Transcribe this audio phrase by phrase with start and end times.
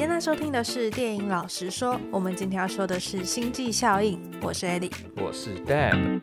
[0.00, 4.18] 现在收听的是电影老实说，我们今天要说的是星际效应。
[4.40, 6.22] 我是 Ellie，我是 Dan。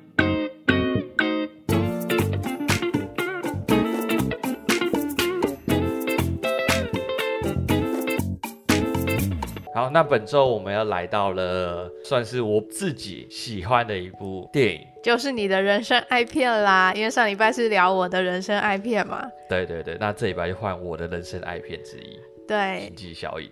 [9.75, 16.91] 好，那本周我们要来到了，算是我自己喜欢的一部电影，就是你的人生爱片啦。
[16.96, 19.23] 因为上礼拜是聊我的人生爱片嘛。
[19.48, 22.20] 对对对，那这礼拜就换我的人生爱片之一。
[22.48, 23.48] 对，星际效应。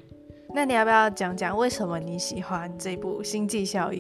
[0.55, 4.00] 那你要不要讲讲为什么你喜欢这部《星际效应》？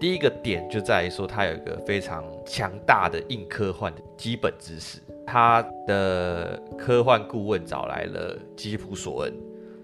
[0.00, 4.98] 第一个点就在于说，它有一个非常强大的硬科幻的基本知识。
[5.26, 9.32] 它的科幻顾问找来了吉普索恩。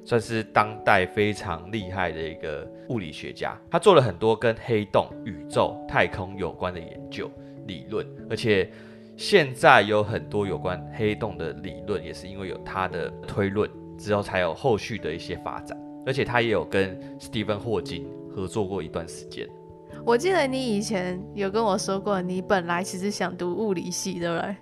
[0.06, 7.30] 算是当代非常厉害的一个物理学家，他做了很多跟黑洞、宇宙、太空有关的研究
[7.66, 8.70] 理论，而且
[9.18, 15.78] 现在有很多有关黑洞的理论，也是因为有他的推论之后才有后续的一些发展。
[16.06, 19.48] 而且他也有跟史蒂芬·霍金合作过一段时间。
[20.04, 24.56] 我记得你以前有跟我说过，你本来其实想读物理系，对不对？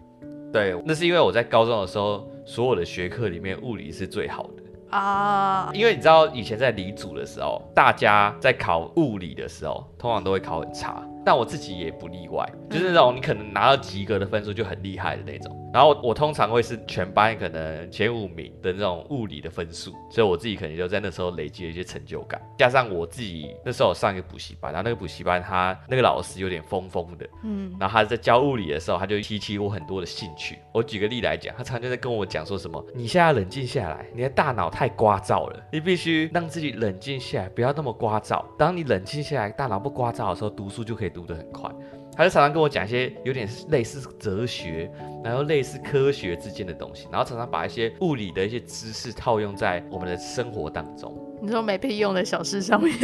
[0.53, 4.63] 对，那是因为我在高中的时候，所有的学科里面物理是最好的。
[4.91, 11.03] 啊，uh, 因为你知道以前在理组的时候，大家在考物理的时候，通常都会考很差。
[11.25, 15.57] 但我自己也不例外，就是那种你可能拿到及格的分数就很厉害的那种。
[15.73, 22.41] 然后我，通常会是全班可能前五名的那种物理的分数，所以我自己可能就在那时候累积了一些成就感。
[22.59, 30.59] 加上我自己那时候有上一个补习班，然后那个补习班他那个老师有点疯疯的，嗯，然后他在教物理的时候，他就提起我很多的兴趣。
[30.73, 38.45] 我举个例来讲，他常常在跟我讲说什么：你现在冷静下来，你的大脑太聒噪了，你必须让自己冷静下来，不要那么聒噪。
[38.59, 41.71] 当你冷静下来，大脑不聒噪的时候，读书就可以读得很快。
[42.17, 44.91] 他就常常跟我讲一些有点类似哲学，
[45.25, 51.17] 然后类似科学之间的东西，然后常常把一些物理的一些知识套用在我们的生活当中。
[51.41, 52.95] 你说没屁用的小事上面？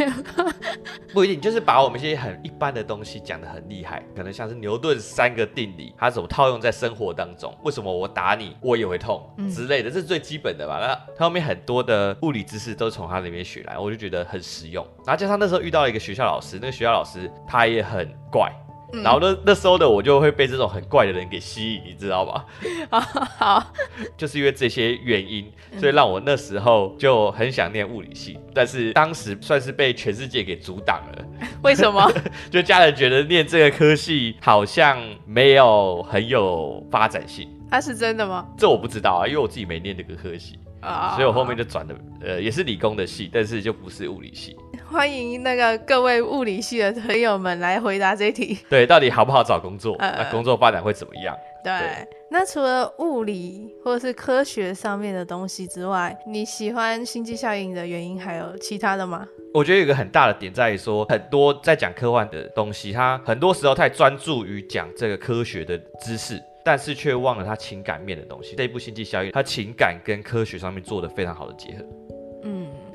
[1.13, 7.53] 不一定，就是把我们一些很一般的东西讲得很厉害，可能像是牛顿三个定理，它怎么套用在生活当中？
[7.63, 9.89] 为什么我打你我也会痛之类的？
[9.89, 10.79] 这是最基本的吧？
[10.79, 14.85] 那他后面很多的物理知识都是从他那边学来，我就觉得很实用。
[15.05, 18.49] 然后加上那时候遇到了一个学校老师，那个学校老师他也很怪。
[18.91, 22.45] 然后那那时候的我就会被这种很怪的人给吸引，你知道吧？
[23.37, 23.73] 好，
[24.17, 31.25] 就是因为这些原因，所以让我那时候就很想念物理系，但是当时算是被全世界给阻挡了。
[31.63, 32.11] 为什么？
[32.49, 37.47] 就家人觉得念这个科系好像没有很有发展性。
[37.71, 38.45] 它是真的吗？
[38.57, 44.57] 这我不知道啊，因为我自己没念这个科系啊，所以我后面就转了，呃，也是理工的系，但是就不是物理系。
[44.91, 48.57] 欢迎那个各位物理系的朋友们来回答这一题。
[48.67, 49.95] 对，到底好不好找工作？
[49.99, 51.35] 呃、那工作发展会怎么样？
[51.63, 59.27] 对，对那除了物理或者是科学上面的东西之外，你喜欢星际效应的原因还有其他的吗？
[59.53, 68.55] 我觉得有一个很大的点在于说，很多在讲科幻的东西，它很多时候太专注于讲这个科学的知识，但是却忘了他情感面的东西。
[68.55, 71.85] 这一部星际效应，他情感跟科学上面做的非常好的结合。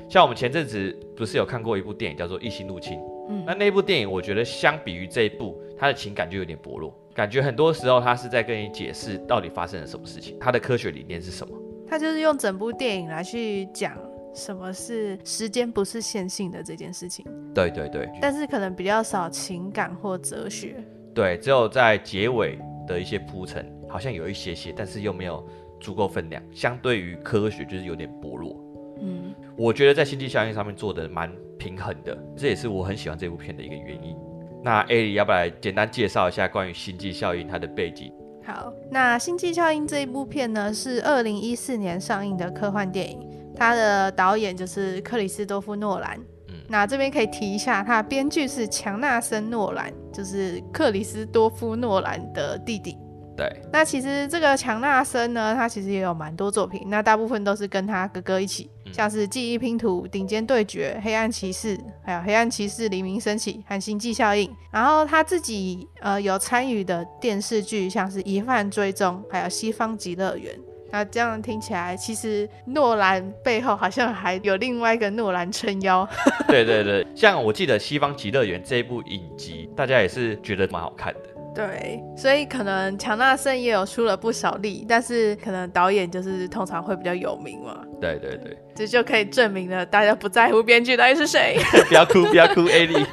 [0.05, 0.09] 嗯。
[0.09, 2.97] 像我们前阵子不是有看过一部电影叫做《异星入侵》，
[3.29, 11.53] 嗯，那那部电影我觉得相比于这一部，它的情感就有点薄弱，感觉很多时候他是在跟你解释到底发生了什么事情，他的科学理念是什么。
[11.87, 13.95] 他就是用整部电影来去讲
[14.33, 17.25] 什么是时间不是线性的这件事情。
[17.53, 18.09] 对对对。
[18.19, 20.83] 但是可能比较少情感或哲学。
[21.13, 25.47] 对，只有在结尾的一些铺陈，好像有一些些，但是又没有
[25.79, 28.59] 足够分量，相对于科学就是有点薄弱。
[28.99, 34.15] 嗯，我觉得在星际效应上面做的蛮平衡的，这也是我很喜欢这部片的一个原因。
[34.63, 38.11] 那艾莉要不要来简单介绍一下关于星际效应它的背景？
[38.43, 43.19] 好，那星际效应这一部片呢，是二零一四年上映的科幻电影，
[43.55, 46.19] 它的导演就是克里斯多夫诺兰。
[46.49, 52.97] 嗯，那这边可以提一下，他的编剧是强纳森诺兰，就是克里斯多夫诺兰的弟弟。
[53.35, 58.69] 对，那其实这个强纳森呢，他其实也有蛮多作品，那大部分都是跟他哥哥一起。
[58.95, 64.49] 像是记忆拼图、顶尖对决、黑暗骑士，还有黑暗骑士黎明升起和星际效应。
[64.71, 70.55] 然后他自己呃有参与的电视剧，像是疑犯追踪，还有西方极乐园。
[70.91, 76.07] 那这样听起来，其实诺兰背后好像还有另外一个诺兰撑腰。
[76.47, 81.19] 对对对，像我记得西方极乐园这一部影集，大家也是觉得蛮好看的。
[81.55, 87.81] 对，所以可能强纳森也有出了不少力，但是可能导演就是通常会比较有名嘛。
[88.01, 91.57] 对对对，这就可以证明了大家不在乎编剧到底是谁。
[91.87, 93.05] 不要哭，不要哭，艾莉。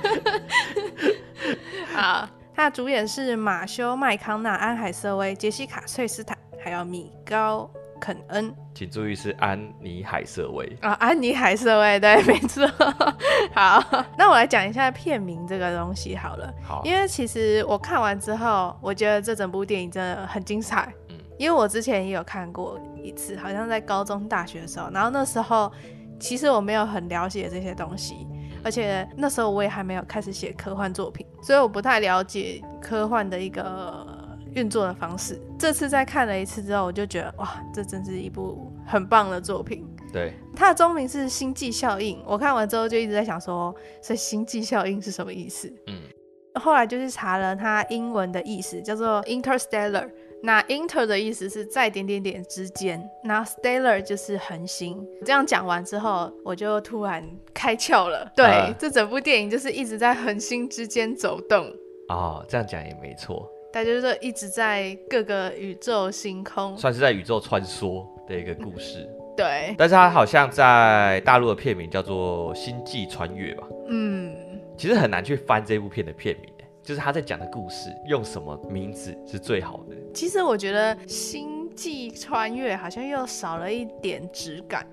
[1.94, 7.70] 好，他的主演是马修麦康纳、安海瑟薇、杰西卡翠斯坦，还有米高
[8.02, 8.52] 肯恩。
[8.74, 12.66] 请注意是安妮海瑟薇啊，安妮海瑟薇，对，没错。
[13.54, 13.80] 好，
[14.18, 16.52] 那我来讲一下片名这个东西好了。
[16.64, 20.92] 好，因为其实我看完之后，我觉得这整部电影真的很精彩。
[21.10, 25.70] 嗯，因为我之前也有看过一次，好像在高中、大学的时候，然后那时候
[26.18, 28.26] 其实我没有很了解这些东西，
[28.64, 34.20] 而且那时候我也还没有开始写科幻作品，所以我不太了解科幻的一个。
[34.54, 39.86] 运作的方式，这次再看了一次之后，我就觉得哇，这真是一部很棒的作品。
[40.12, 45.72] 对，它的中名是《星际效应》，我看完之后就一直在想说，所以“星际效应”是什么意思？
[45.86, 46.02] 嗯，
[46.60, 50.08] 后来就去查了它英文的意思，叫做 “interstellar”。
[50.44, 55.00] 那 “inter” 的意思是在点点点之间，那 “stellar” 就是恒星。
[55.24, 57.24] 这样讲完之后，我就突然
[57.54, 58.30] 开窍了。
[58.34, 61.72] 对，呃、这整部电影就是一直在恒星之间走动。
[62.08, 63.48] 哦，这样讲也没错。
[63.72, 69.08] 大家就是一直在各个宇宙星空，算是在宇宙穿梭的一个故事。
[69.08, 73.66] 嗯、对，但是它好像在大陆的片名叫做《星际穿越》吧？
[73.88, 74.36] 嗯，
[74.76, 76.52] 其实很难去翻这部片的片名，
[76.82, 79.96] 就是他在讲的故事用什么名字是最好的。
[80.12, 84.86] 其实我觉得《星际穿越》好像又少了一点质感。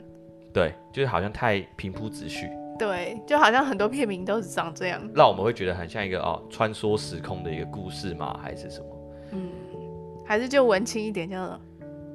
[0.54, 2.50] 对，就是好像太平铺直叙。
[2.80, 8.40] 对，就好像很多片名都是长这样，让我们会觉得很像一个哦穿梭时空的一个故事吗？
[8.42, 8.86] 还是什么？
[9.34, 9.50] 嗯，
[10.26, 11.60] 还是就文青一点，叫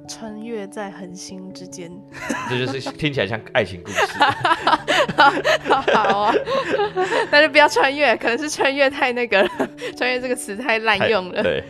[0.07, 1.91] 穿越在恒星之间。
[2.49, 4.17] 这就是听起来像爱情故事。
[5.69, 6.33] 好，好啊，
[7.31, 9.49] 那就不要穿越，可能是穿越太那个了，
[9.95, 11.43] 穿越这个词太滥用了。
[11.43, 11.63] 对，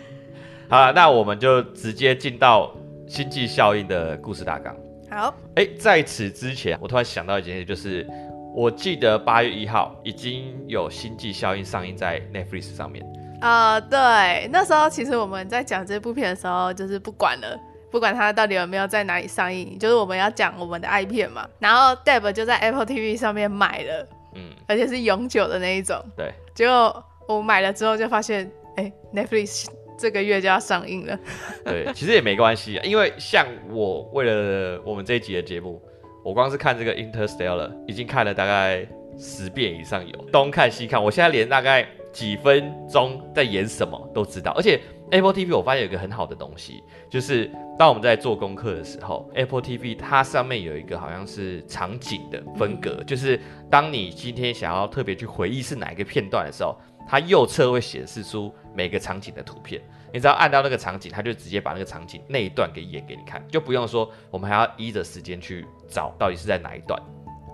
[0.70, 2.74] 好了，那我们就直接进到
[3.08, 4.76] 星际效应的故事大纲。
[5.12, 8.08] 好，哎，在此之前，我突然想到一件事，就是。
[8.56, 13.06] 我记得八月一号已经有《星际效应》上映在 Netflix 上面。
[13.42, 17.60] 啊、呃，对，那时候其实我们在讲这部片的时候，就是不管了，
[17.92, 21.46] 不管它到底有没有在哪里上映，就是我们要讲我们的爱片嘛。
[21.60, 26.02] 然后 Deb 就在 Apple TV 上面买了，嗯，而且是永久的那一种。
[26.16, 29.68] 对，结果我买了之后就发现，哎，Netflix
[30.00, 31.20] 这个月就要上映了。
[31.66, 35.82] 对，其实也没关系，因为像我为了我们这一集的节目。
[36.26, 38.84] 我光是看这个 Interstellar 已经看了大概
[39.16, 44.52] 十遍以上有，东看西看，我现在连大概几分钟在演什么都知道。
[44.54, 44.82] 而且
[45.12, 46.82] Apple TV 我发现有一个很好的东西，
[47.12, 53.40] 就是当我们在做功课的时候，Apple TV 它上面有一个好像是场景的分隔，就是
[53.70, 56.76] 当你今天想要特别去回忆是哪一个片段的时候，
[57.08, 59.80] 它右侧会显示出每个场景的图片。
[60.16, 66.98] 你只要按到那个场景，他就直接把那个场景那一段给演给你看，就不用说我们还要依着时间去找到底是在哪一段。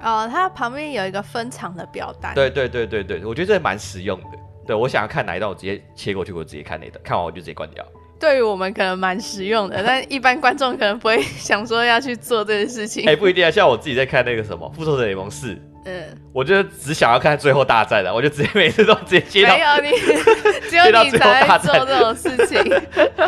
[0.04, 2.36] 哦，它旁边有一个分场的表单。
[2.36, 4.26] 对对对对对，我觉得这蛮实用的。
[4.68, 7.84] 对，我想要看哪一段，我直接切过去，我直接看那段，看完我就直接关掉。
[8.20, 13.06] 对于我们可能蛮实用的， 但一般观众可能不会想说要去做这件事情。
[13.08, 15.56] 哎、欸，不一定啊，像我自己在看那个什么《复仇者联盟四》。
[15.86, 19.56] 嗯，我就只想要看最后大战了，我就直接每次都直接接到。
[19.56, 19.90] 没有你，
[20.70, 22.60] 只有你才会做这种事情。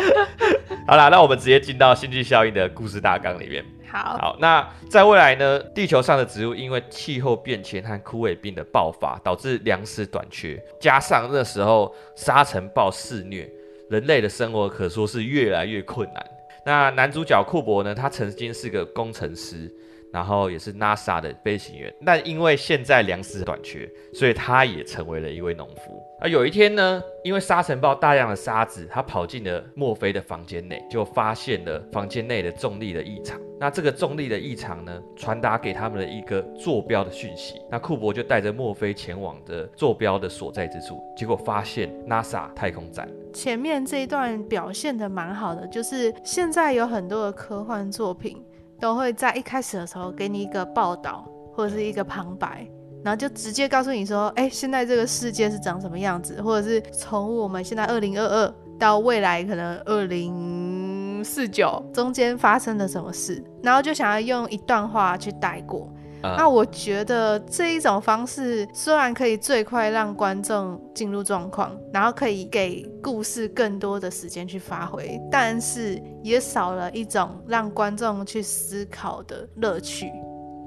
[0.86, 3.64] 好啦，那我们直接进到星际效应的故事大纲里面。
[3.90, 13.50] 好，好，那在未来呢，地球上的植物因为气候变迁和枯萎病的爆发，导致粮食短缺，加上那时候沙尘暴肆虐，
[13.90, 16.24] 人类的生活可说是越来越困难。
[16.64, 19.72] 那男主角库珀呢，他曾经是个工程师。
[20.14, 26.00] 然后也是 NASA 的飞行员，但因为现在粮食短缺，所以他也成为了一位农夫。
[26.20, 33.40] 而有一天呢，因为沙尘暴大量的沙子，他跑进了墨菲的房间内，就发现了房间内的重力的异常。
[33.58, 37.60] 那这个重力的异常呢，传达给他们的一个坐标的讯息。
[37.68, 43.08] 那库珀就带着墨菲前往的坐标的所在之处，结果发现 NASA 太空站。
[43.32, 48.40] 前面这一段表现的蛮好的，就是现在有很多的科幻作品。
[48.80, 52.66] 都会在一开始的时候给你一个报道或者是一个旁白，
[53.04, 65.88] 然后就直接告诉你说，哎，现在这个世界是长什么样子，或者是从我们现在二零二二到未来可能二零四九中间发生了什么事，然后就想要用一段话去带过。
[66.36, 80.10] 那我觉得这一种方式虽然可以最快让观众进入状况，然后可以给故事更多的时间去发挥，但是也少了一种让观众去思考的乐趣。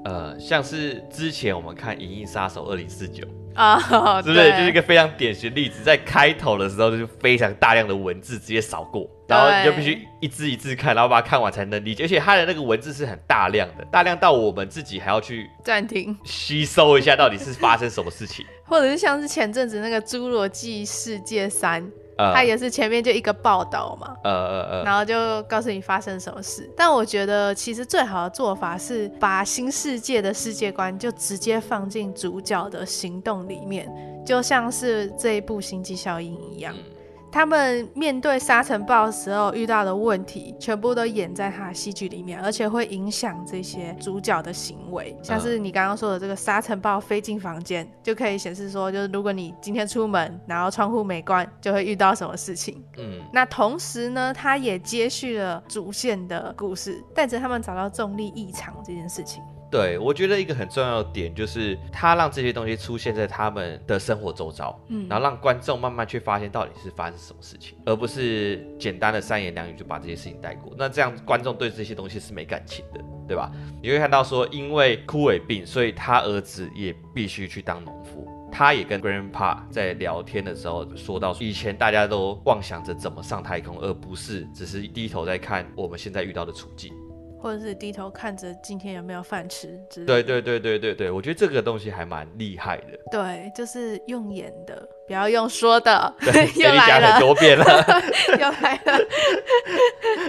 [0.04, 3.24] 呃，像是之前我们看《银翼杀手二零四九》。
[3.58, 4.52] 啊， 对不对？
[4.52, 12.04] 就是一个非常典型的例子，在开头的时候就是非常大量的文字直接扫过，然后你就必须一字一字看，然后把它看完才能理解。
[12.04, 21.82] 而且它的那个文字是很大量的，大量到我们自己还要去暂停吸收一下到底是发生什么事情， 或者是像是前阵子那个《侏罗纪世界三》，
[22.18, 26.68] 呃，它也是前面就一个报道嘛，呃呃呃，然后就告诉你发生什么事。
[26.76, 33.88] 但我觉得其实最好的做法是把新世界的世界观就直接放进主角的行动里面，
[34.26, 36.74] 就像是这一部《星际效应》一样。
[36.76, 36.97] 嗯
[37.30, 45.16] 他们面对沙尘暴的时候遇到的问题，全部都演在他的戏剧里面，而且会影响这些主角的行为。
[45.22, 52.82] 像是你刚刚说的这个沙尘暴飞进房间，就可以显示说，就是如果你今天出门，然后窗户没关，就会遇到什么事情。
[52.96, 59.42] 嗯，那同时呢，他也接续了主线的故事，带着他们找到重力异常这件事情。
[59.70, 70.74] 对，我觉得一个很重要的点就是，他让这些东西出现在他们的生活周遭，嗯，然后让观众慢慢去发现到底是发生什么事情，而不是简单的三言两语就把这些事情带过。
[70.78, 73.52] 那这样观众对这些东西是没感情的，对吧？
[73.82, 78.26] 你会看到说，因为枯萎病，所以他儿子也必须去当农夫。
[78.50, 86.94] 他也跟 Grandpa 在聊天的时候说到，以前大家都妄想着怎么上太空，而不是只是低头在看我们现在遇到的处境。
[87.40, 90.22] 或者是低头看着今天有没有饭吃之类的。
[90.22, 92.98] 对对对对对对，我觉得这个东西还蛮厉害的。
[93.10, 96.14] 对，就是用演的，不要用说的。
[96.20, 97.64] 对， 又来了，很多遍了，
[98.38, 98.98] 又来了。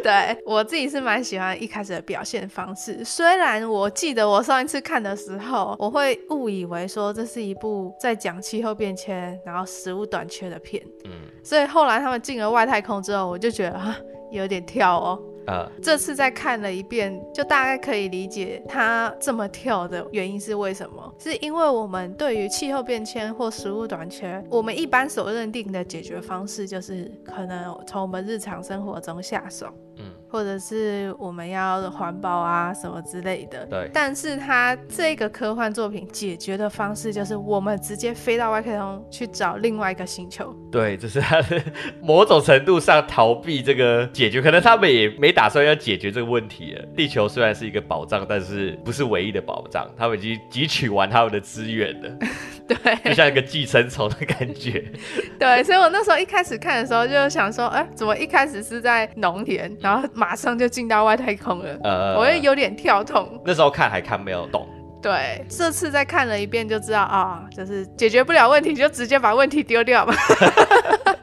[0.03, 10.81] 对，我自己是蛮喜欢一开始的表现方式，虽然我记得我上一次看的时候，我会误以为说这是一部在讲气候变迁，然后食物短缺的片。
[11.05, 11.11] 嗯。
[11.43, 13.97] 所以后来他们进了外太空之后，我就觉得啊，
[14.31, 15.19] 有点跳哦。
[15.49, 21.11] Uh, 这次再看了一遍，就大概可以理解他这么跳的原因是为什么？
[21.17, 29.73] 是因为我们对于气候变迁或食物短缺，我们一般所认定的解决方式就是可能从我们日常生活中下手。
[29.97, 30.05] 嗯。
[30.29, 33.89] 或者是我们要环保啊什么之类的，对。
[33.93, 40.55] 但是他这个科幻作品解决的方式就是我们直接飞到外太空去找另外一个星球。
[40.71, 41.61] 对，这是他 的
[42.01, 46.85] 某种程度上逃避这个解决，可能他们也没打算要解决这个问题了。
[46.95, 52.17] 地球虽然是一个宝藏，但是不是唯一的宝藏，他们已经汲取完他们的资源了。
[52.69, 54.81] 对，就像一个寄生虫的感觉。
[55.37, 60.07] 对，所以我那时候一开始看的时候就想说，哎，怎么一开始是在农田，然后。
[60.13, 63.41] 马上就进到外太空了，呃，我也有点跳痛。
[63.45, 64.67] 那时候看还看没有懂，
[65.01, 70.13] 对，这次再看了一遍就知道啊，就是解决不了问题就直接把问题丢掉吧。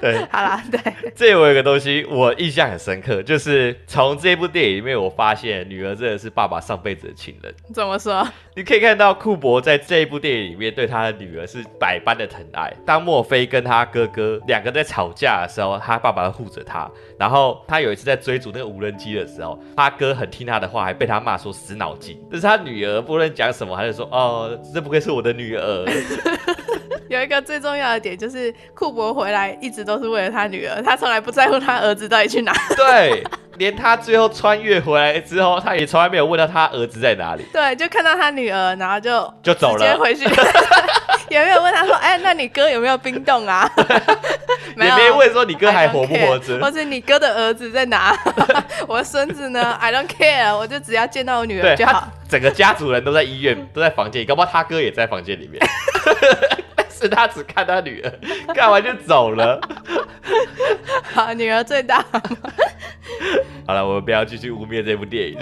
[0.00, 0.80] 对，好啦，对，
[1.14, 7.54] 这我有个东西我印象很深刻，就是从这部电影里面我发现女儿真的是爸爸上辈子的情人。
[7.72, 8.26] 怎么说？
[8.56, 12.72] 你可以看到库珀在这一部电影里面对他的女儿是百般的疼爱。
[12.86, 16.90] 当墨菲跟他哥哥两个在吵架的时候，他爸爸护着他。
[17.18, 22.20] 然后他有一次在追逐那个无人机的时候，他哥很听他的话，还被他骂说死脑筋。
[22.30, 25.84] 但是他女儿不论讲什么，他就说哦，这不愧是我的女儿。
[27.08, 32.52] 有一个最重要的点就是库珀回来一直都是为了他女儿，他从来不在乎他儿子到底去哪。
[32.76, 33.24] 对。
[33.56, 37.44] 连他最后穿越回来之后，他也从来没有问到他儿子在哪里。
[37.52, 40.24] 对，就看到他女儿，然后就就走了，直接回去。
[41.30, 43.70] 也没有问他说：“哎、欸，那你哥有没有冰冻啊？”
[44.74, 48.12] 没有也没问说你哥还活不活着，或是你哥的儿子在哪？
[48.88, 52.08] 我的孙子呢？I don't care，我就只要见到我女儿就好。
[52.28, 55.64] 整个家族人都在医院，都在房间里，搞不好他哥也在房间里面。
[57.04, 58.10] 是他只看他女儿，
[58.54, 59.60] 看完就走了。
[61.12, 62.02] 好，女儿最大。
[63.66, 65.38] 好了，我们不要继续污蔑这部电影，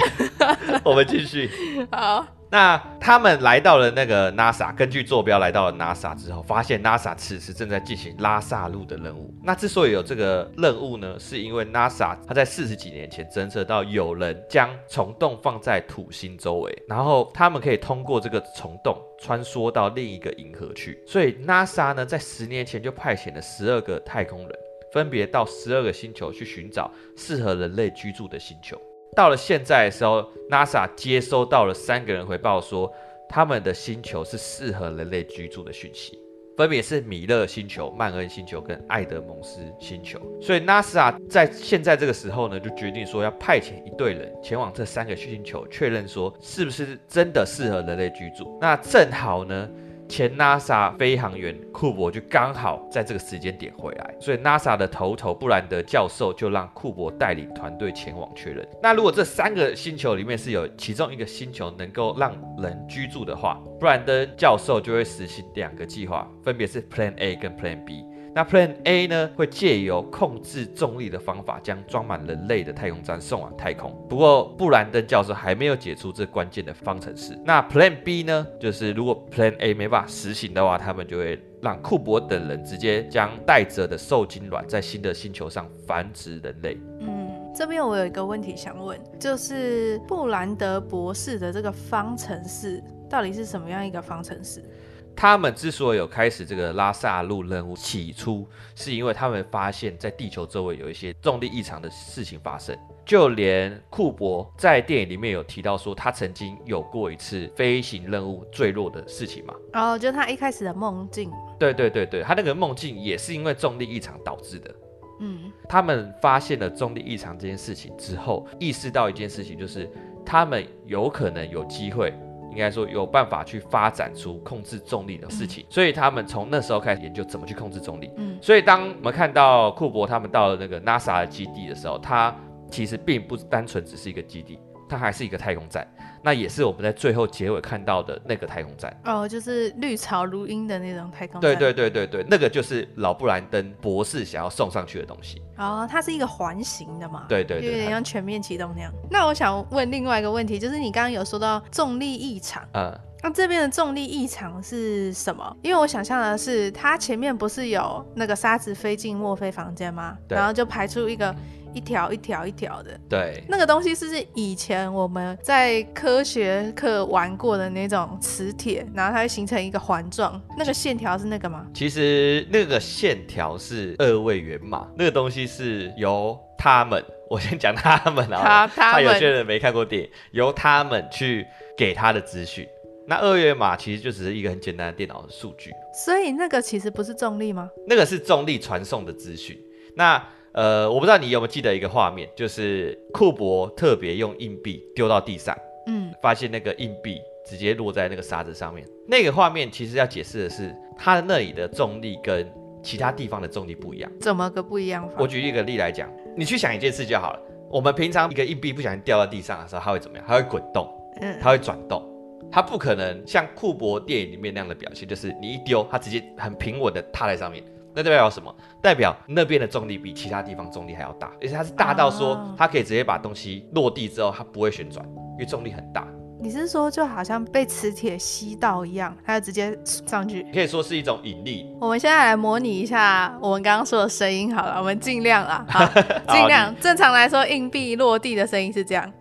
[0.82, 1.48] 我们继续。
[1.92, 9.34] 好，那他们来到了那个 NASA，根据坐标来到了 NASA 之后，发现 NASA 此时正在进行拉萨路的任务。
[9.42, 21.02] 那之所以有这个任务呢，是因为 NASA 它在四十几年前侦测到有人将虫洞放在土星周围，然后他们可以通过这个虫洞穿梭到另一个银河去。
[21.06, 24.50] 所以 NASA 呢，在十年前就派遣了十二个太空人。
[24.92, 28.78] 分别到十二个星球去寻找适合人类居住的星球。
[29.14, 32.90] 到了现在的时候，NASA 接收到了三个人回报说，
[33.28, 36.18] 他们的星球是适合人类居住的讯息，
[36.56, 40.18] 分别是米勒星球、曼恩星球跟艾德蒙斯星球。
[40.40, 48.58] 所以 NASA 在现在这个时候呢，就决定说要派遣一队人前往这三个星球，确认说是不是真的适合人类居住。
[48.60, 49.68] 那正好呢。
[50.12, 58.68] 前 NASA 飞行员库珀就刚好在这个时间点回来，所以 NASA 的头头布兰德教授就让库珀带领团队前往确认。
[58.82, 68.04] 那如果这三个星球里面是有其中一个星球能够让人居住的话，布兰德教授就会实行两个计划，分别是 Plan A 跟 Plan B。
[68.34, 73.94] 那 Plan A 呢，会借由控制重力的方法，将装满人类的太空站送往太空。
[74.08, 77.38] 不过布兰登教授还没有解出这关键的方程式。
[77.44, 86.78] 那 Plan B 呢，就是如果 Plan A 没办法实行的话，他们就会让库珀等人直接将带着的受精卵在新的星球上繁殖人类。
[87.00, 94.64] 嗯，这边我有一个问题想问，就是布兰德博士的这个方程式到底是什么样一个方程式？
[95.14, 102.76] 他们之所以有开始这个拉萨路任务，起初是因为他们发现，在地球周围有一些重力异常的事情发生。
[103.04, 109.54] 就连库珀在电影里面有提到说，他曾经有过一次飞行任务坠落的事情嘛。
[109.74, 111.30] 哦，就他一开始的梦境。
[111.58, 114.74] 对对对对，他那个梦境也是因为重力异常导致的。
[115.20, 119.88] 嗯，他们发现了重力异常这件事情之后，意识到一件事情，就是
[120.24, 122.12] 他们有可能有机会。
[122.52, 128.10] 应该说有办法去发展出控制重力的事情，嗯、所以他们从那时候开始研究怎么去控制重力。
[128.16, 132.32] 嗯，所以当我们看到库珀他们到了那个 NASA 的基地的时候，它
[132.70, 134.58] 其实并不单纯只是一个基地。
[134.92, 135.86] 它还是一个太空站，
[136.22, 141.40] 那也是我们在最后结尾看到的那个太空站哦，就是绿草如茵的那种太空站。
[141.40, 145.40] 对对对对对，那个就是老布兰登博士想要送上去的东西。
[145.56, 147.24] 哦，它是一个环形的嘛？
[147.28, 148.92] 对对对，有点像全面启动那样。
[149.10, 155.56] 那我想问另外一个问题，就是你刚刚有说到重力异常，嗯，那这边的重力异常是什么？
[155.62, 160.18] 因为我想象的是，它前面不是有那个沙子飞进墨菲房间吗？
[160.28, 161.34] 对然后就排出一个。
[161.74, 171.66] 一条一条一条的，对，那个东西是不是以前我们在科学课玩过的那种磁铁，然后它会形成一个环状，那个线条是那个吗？
[171.74, 182.66] 其实那个线条是二位元码，那个东西是由他们，我先讲他们啊，他有些人没看过电影，由他们去给他的资讯。
[183.04, 187.68] 那二月码其实就只是一个很简单的电脑的数据，所以那个其实不是重力吗？
[187.88, 189.58] 那个是重力传送的资讯。
[189.96, 195.56] 那呃，我不知道你有没有记得一个画面，就是库珀特别用硬币丢到地上，
[195.86, 198.86] 嗯，发现那个硬币直接落在那个沙子上面。
[199.08, 202.46] 那个画面其实要解释的是，它那里的重力跟
[202.82, 204.12] 其他地方的重力不一样。
[204.20, 205.16] 怎么个不一样法？
[205.18, 207.40] 我举一个例来讲，你去想一件事就好了。
[207.70, 210.26] 我们平常一个硬币不小心掉到地上的时候，它会怎么样？
[210.28, 210.86] 它会滚动，
[211.22, 212.06] 嗯，它会转动，
[212.50, 217.64] 它不可能像库珀电影里面那样的表现，就是你一丢，它直接很平稳的踏在上面。
[217.94, 218.54] 那代表什么？
[218.82, 226.06] 代表那边的重力比其他地方重力还要大，而且它是大到说它可以直接把东西落地之后，它不会旋转，因为重力很大。
[226.40, 230.42] 你是说就好像被磁铁吸到一样，它就直接上去？
[230.52, 231.66] 可以说是一种引力。
[231.80, 235.86] 我们现在来模拟一下我们刚刚说的声音好了，我们尽量啊，好，
[236.34, 236.74] 尽量。
[236.80, 239.12] 正常来说，硬币落地的声音是这样。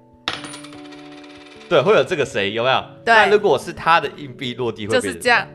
[1.69, 2.83] 对，会有这个声音，有没有？
[3.05, 3.13] 对。
[3.13, 5.47] 那如果是它的硬币落地会，会就是这样。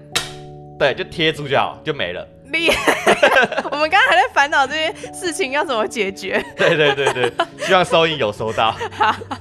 [0.79, 2.25] 对，就贴住就好，就没了。
[2.53, 2.95] 厉害！
[3.71, 6.45] 我们刚刚还在烦恼这些事情要怎么解决。
[6.57, 7.33] 对对对对，
[7.67, 8.75] 希望收音有收到。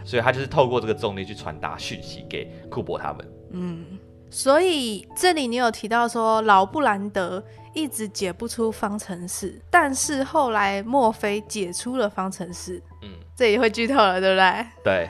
[0.04, 3.34] 所以他就是透过这个重力去传达讯息给库珀他们。
[3.52, 3.86] 嗯，
[4.30, 12.82] 所以这里你有提到说老布兰德一直解不出方程式，但是后来墨菲解出了方程式。
[13.02, 14.66] 嗯，这也会剧透了，对不对？
[14.84, 15.10] 对。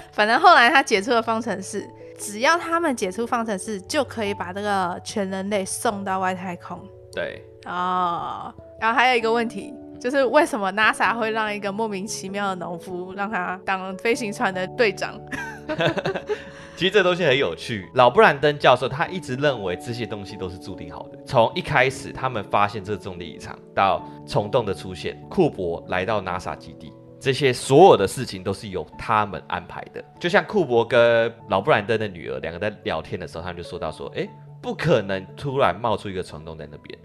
[0.12, 1.88] 反正后来他解出了方程式。
[2.18, 6.78] 只要他们解出方程式，就可以把这个全人类送到外太空。
[7.12, 15.20] 对哦，然后还有一个问题，就是为什么 NASA 会让一个莫名其妙的农夫让他当飞行船的队长？
[16.74, 17.88] 其实这东西很有趣。
[17.94, 21.18] 老布兰登教授他一直认为这些东西都是注定好的。
[21.24, 26.92] 从一开始他们发现这个重力异常，到虫洞的出现，库珀来到 NASA 基地。
[27.20, 34.26] 这些所有的事情都是由他们安排的，就像库珀跟老布兰登的女儿两个在聊天的时候，他们就说到说，哎，
[34.62, 36.98] 不可能突然冒出一个虫洞在那边。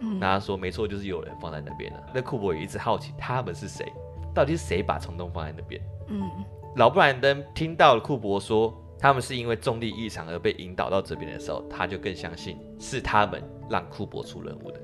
[0.00, 2.02] 嗯，然后他说没错，就是有人放在那边了。
[2.12, 3.86] 那库珀也一直好奇他们是谁，
[4.34, 5.80] 到底是谁把虫洞放在那边？
[6.08, 6.28] 嗯，
[6.74, 14.80] 老布兰登听到了库珀说他们是因为重力异常而被引导到这边的时候，他就更相信是他们让库珀出任务的。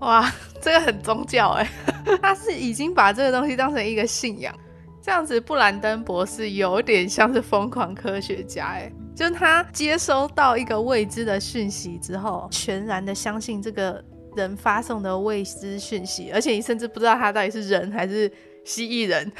[0.00, 1.68] 哇，这个很宗教哎，
[2.22, 4.54] 他是已经把这个东西当成一个信仰，
[5.02, 14.02] 这样子布兰登博士有点像是疯狂科学家哎，就是他接收到一个未知的讯息之后，全然的相信这个
[14.36, 18.30] 人发送的未知讯息，而且你甚至不知道他到底是人还是
[18.64, 19.30] 蜥蜴人，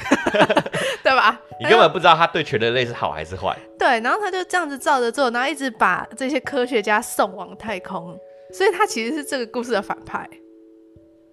[1.03, 1.41] 对吧？
[1.59, 3.57] 你根本不知道他对全人类是好还是坏。
[3.79, 8.17] 对，然后他就这样子照着做，然后一直把这些科学家送往太空，
[8.53, 10.27] 所以他其实是这个故事的反派。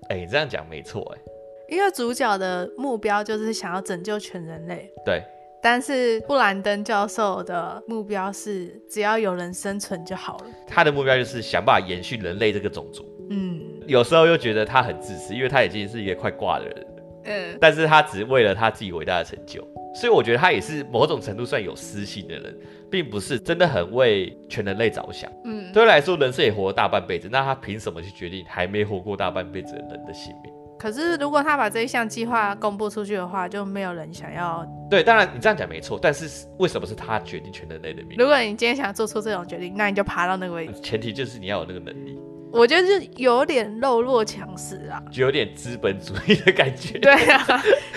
[0.09, 1.21] 哎、欸，你这样讲没错哎，
[1.69, 4.91] 因为主角的目标就是想要拯救全人类。
[5.05, 5.23] 对，
[5.63, 10.47] 但是布兰登教授的目标是只要有人生存就好了。
[10.67, 13.05] 他的目标就是想办法延续人类这个种族。
[13.31, 16.87] 嗯，有时候又觉得他很自私，因为他已经是一个快挂的人，
[17.25, 19.61] 嗯，但是他只为了他自己伟大的成就，
[19.95, 22.59] 所以我觉得他也是某种程度算有私心的人，
[22.91, 25.31] 并不是真的很为全人类着想。
[25.45, 30.53] 嗯，对他来说，人生也活了大半辈子，那他凭什么去决定还没活过大半辈子的人的性命？
[30.79, 34.65] 可是如果他把这一项计划公布出去的话，就没有人想要。
[34.89, 38.17] 对，当然你这样讲没错，但是为什么是他决定全人类的命运？
[38.19, 40.75] 如果你今天想做出这种决定，那你就爬到那个位置。
[40.81, 42.19] 前提就是你要有那个能力。
[42.51, 46.97] 我觉得就有点弱肉强食啊，就有点资本主义的感觉。
[47.01, 47.45] 对啊，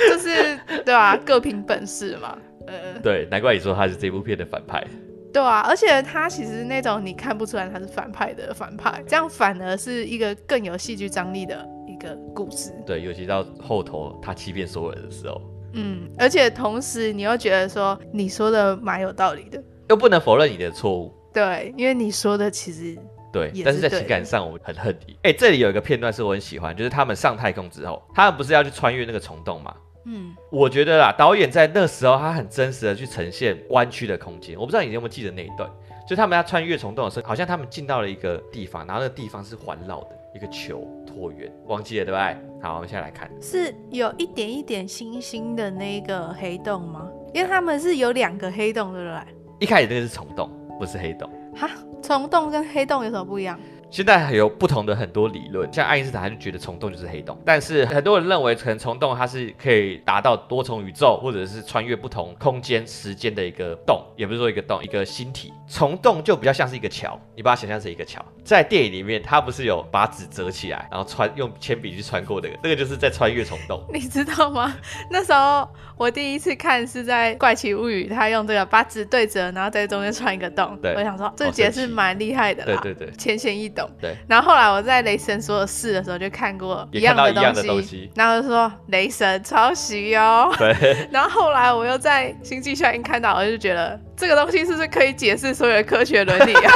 [0.10, 2.38] 就是对啊，各凭本事嘛。
[2.68, 4.86] 呃，对，难怪你说他是这部片的反派。
[5.34, 12.74] 对啊，而且他其实那种你看不出来他是反派的反派，这样反而是一个更有戏剧张力的一个故事。
[12.86, 15.42] 对，尤其到后头他欺骗所有人的时候。
[15.74, 21.14] 嗯，而且同时你又觉得说你说的蛮有道理的，又不能否认你的错误。
[21.34, 22.98] 对，因为你说的其实
[23.32, 25.14] 对，是但是在情感上我很恨你。
[25.24, 29.74] 哎、欸，这里有一个片段是我很喜欢，就是他们上太空之后，他们不是要去穿越那个虫洞吗？
[30.06, 34.58] 嗯，我觉得啦，导演在那时候他很真实的去呈现弯曲的空间。
[34.60, 35.70] 我不知道你有没有记得那一段，
[36.08, 42.62] 就他们要穿越虫洞的时候，好像他们进到了一个地方，然后那个地方是环绕的一个球椭圆，忘记了对不对？
[42.62, 47.08] 好，我们现在来看，是有一点一点星星的那个黑洞吗？
[47.34, 49.20] 因为他们是有两个黑洞，对不对？
[49.60, 51.30] 一开始那个是虫洞，不是黑洞。
[51.56, 51.70] 哈，
[52.02, 53.60] 虫洞跟黑洞有什么不一样？
[53.92, 65.52] 现在还有不同的很多理论，像爱因斯坦他就觉得虫洞就是黑洞，但是很多人认为可能虫洞它是可以达到多重宇宙，或者是穿越不同空间时间的一个洞，也不是说一个洞，一个星体。
[65.68, 68.24] 虫洞就比较像是一个桥，你把它想象成一个桥。
[68.46, 73.84] 在电影里面，它不是有把纸折起来，然后穿用铅笔去穿过那个，那个就是在穿越虫洞。
[73.94, 74.74] 你知道吗？
[75.10, 80.78] 那时候我第一次看是在《怪奇物语》，他用这个把纸对折，然后在中间穿一个洞。
[80.82, 82.80] 对，我想说这解释蛮厉害的啦。
[82.82, 83.81] 对对对，浅显易懂。
[84.00, 90.54] 对，然后后来我在雷神说的事的时候就看过一样的东西，然后就说雷神抄袭哦。
[90.58, 96.74] 对， 然后后来我又在星际效应看到，我就觉得这个东西是不是可以解释所有的科学伦理啊？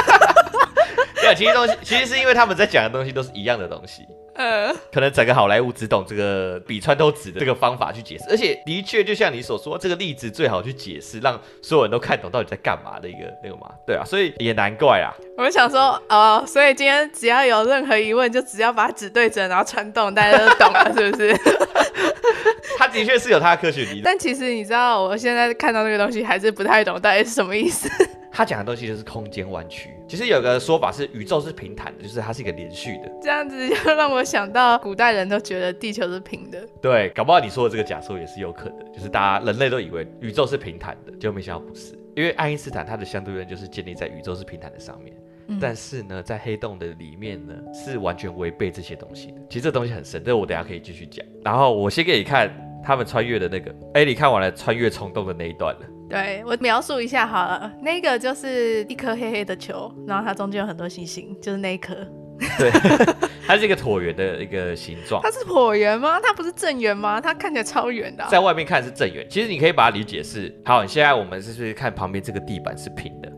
[1.20, 4.06] 对，其实东西其实是因为他们在讲的东西都是一样的东西。
[4.36, 15.12] 呃，可能整个好莱坞只懂这个比穿透纸的这个方法去解释，而且的确就像你所说，这个例子最好去解释，让所有人都看懂到底在干嘛的一个那个嘛，对啊，所以也难怪啊。
[15.36, 21.34] 我们想说，哦，所以今天只要有任何疑问，就只要把纸对准，然后穿洞，大家都懂了，是不是？
[22.78, 27.88] 他的确是有他的科学理论，但其实你知道，我现在看到那个东西还是不太懂，到底是什么意思？
[28.36, 29.88] 他讲的东西就是空间弯曲。
[30.06, 33.10] 其实有个说法是宇宙是平坦的，就是它是一个连续的。
[33.22, 36.62] 这样子就让我想到古代人都觉得地球是平的。
[36.82, 41.98] 对，搞不好你说的这个假说也是有可能，就是大家人类都以为宇宙是平坦的，就没想到不是。
[42.14, 45.16] 因为爱因斯坦他的相对论就是建立在宇宙是平坦的上面，
[45.48, 49.40] 嗯、但是呢，在黑洞的里面呢是完全违背这些东西的。
[49.48, 51.24] 其实这东西很深，这我等下可以继续讲。
[51.42, 52.50] 然后我先给你看
[52.86, 55.80] 他们穿越的那个，哎，你看完了穿越虫洞的那一段了。
[56.08, 61.96] 对，我描述一下好了，那个就是一颗黑黑的球，然后它中间有很多星星，就是那一颗。
[62.58, 62.70] 对，
[63.44, 65.20] 它是一个椭圆的一个形状。
[65.20, 66.20] 它是椭圆吗？
[66.20, 67.20] 它不是正圆吗？
[67.20, 68.28] 它看起来超圆的啊。
[68.30, 73.32] 在外面看是正圆，其实你可以把它理解是，好，你现在我们是不是看旁边这个地板是平的？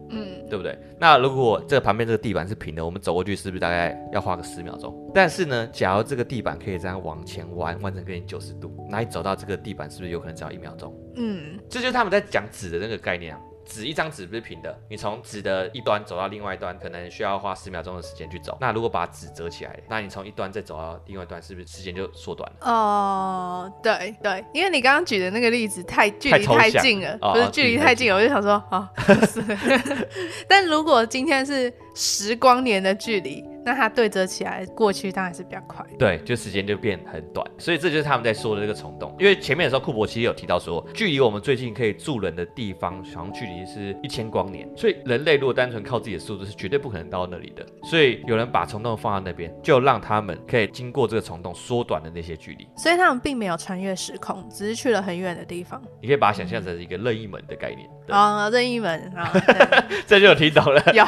[0.49, 0.51] 嗯。
[0.51, 0.79] 对不对？
[0.99, 4.95] 那如果这个旁边这个地板是平的，我们走过去是不是大概要花个十秒钟？
[5.15, 10.95] 但是呢，假如这个地板可以这样往前弯，弯成跟你九十度，那你走到这个地板是不是有可能只要一秒钟？
[11.17, 13.41] 嗯，这就是他们在讲纸的那个概念啊。
[13.69, 18.57] 纸一张纸不是平的，你从纸的一端走到另外一端，可能需要花十秒钟的时间去走。
[18.61, 22.57] 那如果把纸折起来，那你从一端再走到另外一端，是不是时间就缩短了？
[22.67, 28.91] 哦，对对，因为你刚刚举的那个例子太距离太近了，不是距离太近了，我就想说啊，
[29.27, 29.45] 是。
[30.49, 33.45] 但如果今天是十光年的距离。
[33.69, 39.15] 那它对折起来过去当然是比较快，对，就时间就变很短，所以这就是他们在说的这个虫洞。
[39.19, 47.67] 因为前面的时候库珀其实有提到说，距离我们最近可以住人的地方，好像距离是一千光年，所以人类如果单纯靠自己的速度是绝对不可能到那里的。
[47.85, 52.67] 所以有人把虫洞放在那边，就让他们可以经过这个虫洞缩短的那些距离。
[52.75, 55.79] 所以他们并没有穿越时空，只是去了很远的地方。
[56.01, 57.87] 你可以把它想象成一个任意门的概念。
[58.09, 59.31] 啊、哦，任意门啊，
[60.09, 60.83] 这就有听懂了。
[60.95, 61.05] 有，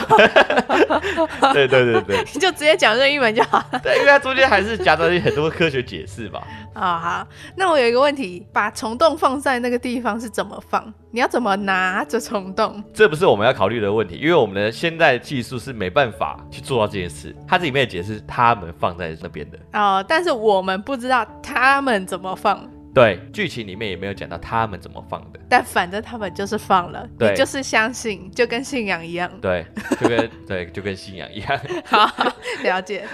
[1.55, 2.50] 对对对对， 就。
[2.51, 3.81] 直接讲任意门就好了。
[3.83, 6.43] 对，因为它中间还是夹杂很多科学解释吧。
[6.73, 10.93] 啊、 哦，好，那我有一个问题，把虫洞放在那个地方是怎么放？
[11.13, 12.83] 你要怎么拿着虫洞？
[12.95, 17.35] 这不是我们要考虑的问题，因为我们的现在技术是没办法去做到这件事。
[17.49, 19.59] 它这里面的解释，他们放在那边的。
[19.73, 22.69] 哦，但是我们不知道他们怎么放。
[22.93, 29.31] 对，剧情里面也没有讲到他们怎么放的，但反正他们就是放了，对，你就是相信，就跟信仰一样。
[29.41, 29.65] 对，
[30.01, 31.61] 就跟对，就跟信仰一样。
[31.87, 32.11] 好，
[32.65, 33.07] 了解。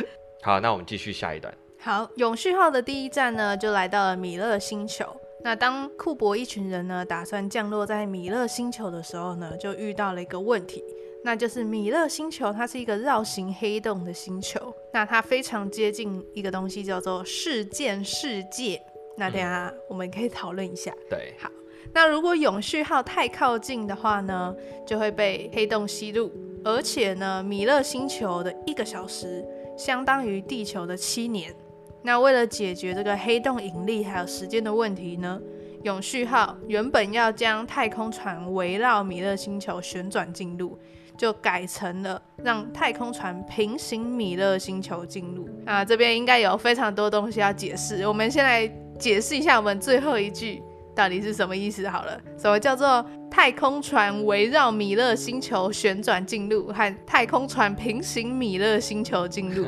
[0.42, 1.52] 好，那我们继续下一段。
[1.78, 5.04] 好，永续号的第一站呢，就来到了米勒星球。
[5.44, 10.82] 那当库珀一群人呢，打算降落在米勒星球的时候呢，就遇到了一个问题，
[11.22, 18.80] 那就是米勒星球它是一个绕行黑洞的星球，那它非常接近一个东西叫做事件世界。
[19.16, 20.90] 那等下我们可以讨论一下。
[20.92, 21.50] 嗯、对，好。
[21.92, 24.54] 那如果永续号太靠近的话呢，
[24.86, 26.30] 就会被黑洞吸入，
[26.64, 29.42] 而且呢，米勒星球的一个小时
[29.78, 31.54] 相当于地球的七年。
[32.02, 35.40] 那为了解决这个黑洞引力还有时间的问题呢，
[35.84, 40.78] 永续号原本要将太空船围绕米勒星球旋转进入，
[41.16, 45.48] 就改成了让太空船平行米勒星球进入。
[45.64, 50.62] 啊，这边应该有非常多东西要解释，我们先来解释一下我们最后一句。
[50.94, 51.86] 到底是什么意思？
[51.86, 59.66] 好了，什么叫做太空船围绕米勒星球旋转进入，和太空船平行米勒星球进入？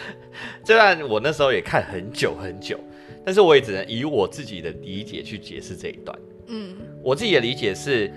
[0.64, 2.80] 这段我那时候也看很久很久，
[3.22, 6.18] 但是我也只能以我自己的理解去解释这一段。
[6.46, 8.10] 嗯，我自己的理解是，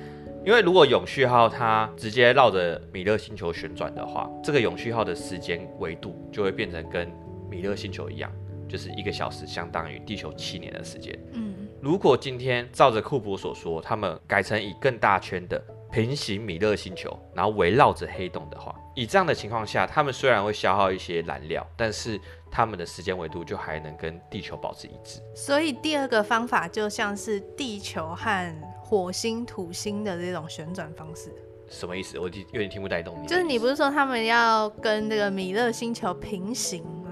[0.45, 7.11] 因为如果永续号它直接绕着米勒星球旋转的话，这个永续号的时间维度就会变成跟
[7.49, 8.31] 米勒星球一样，
[8.75, 11.17] 就是一个小时相当于地球七年的时间。
[11.31, 11.55] 嗯。
[11.81, 22.19] 如果今天照着库珀所说，他们改成以更大圈的平行米勒星球，然后围绕着黑洞的话，以这样的情况下，他们虽然会消耗一些燃料，但是
[22.51, 25.21] 他们的时间维度就还能跟地球保持一致。
[25.33, 31.33] 所以第二个方法就像是地球和火星、土星的这种旋转方式。
[31.69, 32.19] 什么意思？
[32.19, 33.27] 我有点听不太懂你。
[33.27, 37.04] 就是你不是说他们要跟这个米勒星球平行吗？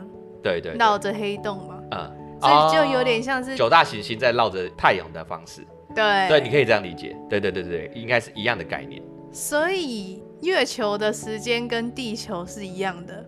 [0.44, 1.80] 对对，绕着黑洞嘛？
[1.92, 2.20] 嗯。
[2.44, 9.02] 所以就有点像是、哦、九大行星在绕着太阳的方式，对对，你可以这样理解，对对对对，应该是一样的概念。
[9.32, 13.26] 所以月球的时间跟地球是一样的，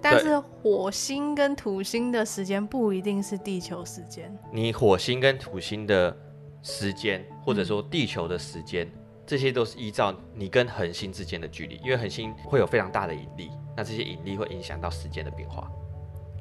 [0.00, 4.34] 但是火星跟土星的时间不一定是地球时间。
[4.50, 6.16] 你火星跟土星的
[6.62, 8.92] 时间，或者说地球的时间，嗯、
[9.26, 15.70] 这些都是依照你跟恒星之间的距离，因为恒星会有非常大的引力，那这些引力会影响到时间的变化。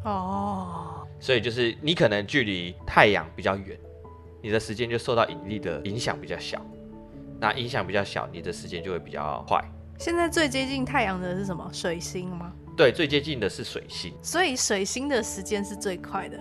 [0.04, 1.08] 哦。
[1.20, 3.80] 所以就是你可能距离太阳比较远，
[4.42, 6.60] 你的时间就受到引力的影响比较小。
[7.40, 9.62] 那影响比较小，你的时间就会比较快。
[10.00, 11.70] 现在最接近太阳的是什么？
[11.74, 12.52] 水星吗？
[12.76, 14.14] 对，最接近的是水星。
[14.22, 16.38] 所以水星的时间是最快的。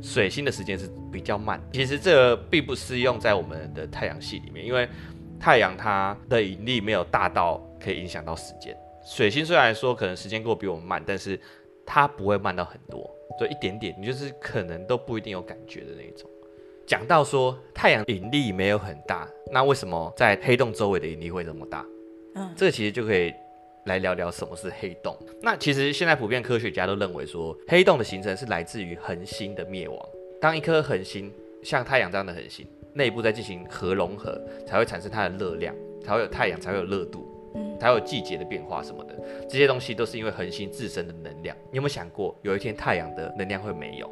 [0.00, 1.60] 水星的时间是比较慢。
[1.72, 4.88] 其实这个并不适用在我们的太阳系里面，因为
[5.38, 8.76] 太阳它的引力没有大到可以影响到时间。
[9.04, 11.40] 水星虽然说可能时间过比我们慢，但是
[11.88, 13.10] 它不会慢到很多。
[13.40, 16.28] 就，一点点，你就是可能都不一定有感觉的那种。
[16.86, 21.86] 讲到说太阳引力没有很大，那为什么在黑洞周围的引力会这么大？
[22.34, 23.32] 嗯，这个其实就可以
[23.86, 25.16] 来聊聊什么是黑洞。
[25.40, 30.08] 那其实现在普遍科学家都认为说，黑洞的形成是来自于恒星的灭亡。
[30.40, 37.27] 当一颗恒星像太阳这样的恒星内部在进行核融合，才会产生它的热量，才会有太阳，才会有热度。
[37.80, 39.14] 才有季节的变化什么的，
[39.48, 41.56] 这些东西都是因为恒星自身的能量。
[41.70, 44.10] 你有没有想过，有一天太阳的能量会没有？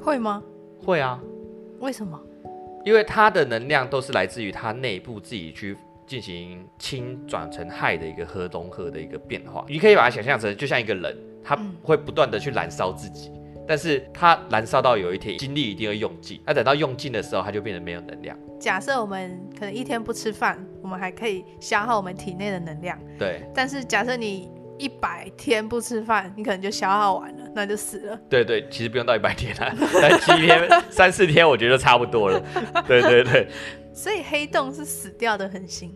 [0.00, 0.42] 会吗？
[0.84, 1.20] 会啊。
[1.80, 2.20] 为什么？
[2.84, 9.64] 因为它的能量都是来自于它内部自己去进行氢转成氦的一个核融合的一个变化。
[9.68, 13.30] 你可以把它想象成，就像一个人，他会不断的去燃烧自己。
[13.34, 18.36] 嗯但是它燃烧到有一天精力一定会用尽，那等到用尽的时候，它就变得没有能量。
[18.60, 22.98] 假设我们可能一天不吃饭，我们还可以消耗我们体内的能量。
[23.18, 23.42] 对。
[23.54, 28.20] 但是假设你一百天不吃饭，你可能就消耗完了，那就死了。
[28.28, 32.40] 对对，其实不用到一百天啊， 三七天、 三四天，我觉得差不多了。
[32.86, 33.48] 对对对。
[33.92, 35.94] 所以黑洞是死掉的恒星。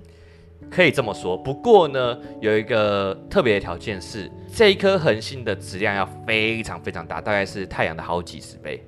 [0.71, 8.85] 可以这么说，不过呢，有一个特别的条件是，这一颗恒星的质量要非常非常大，大概是太阳的好几十倍。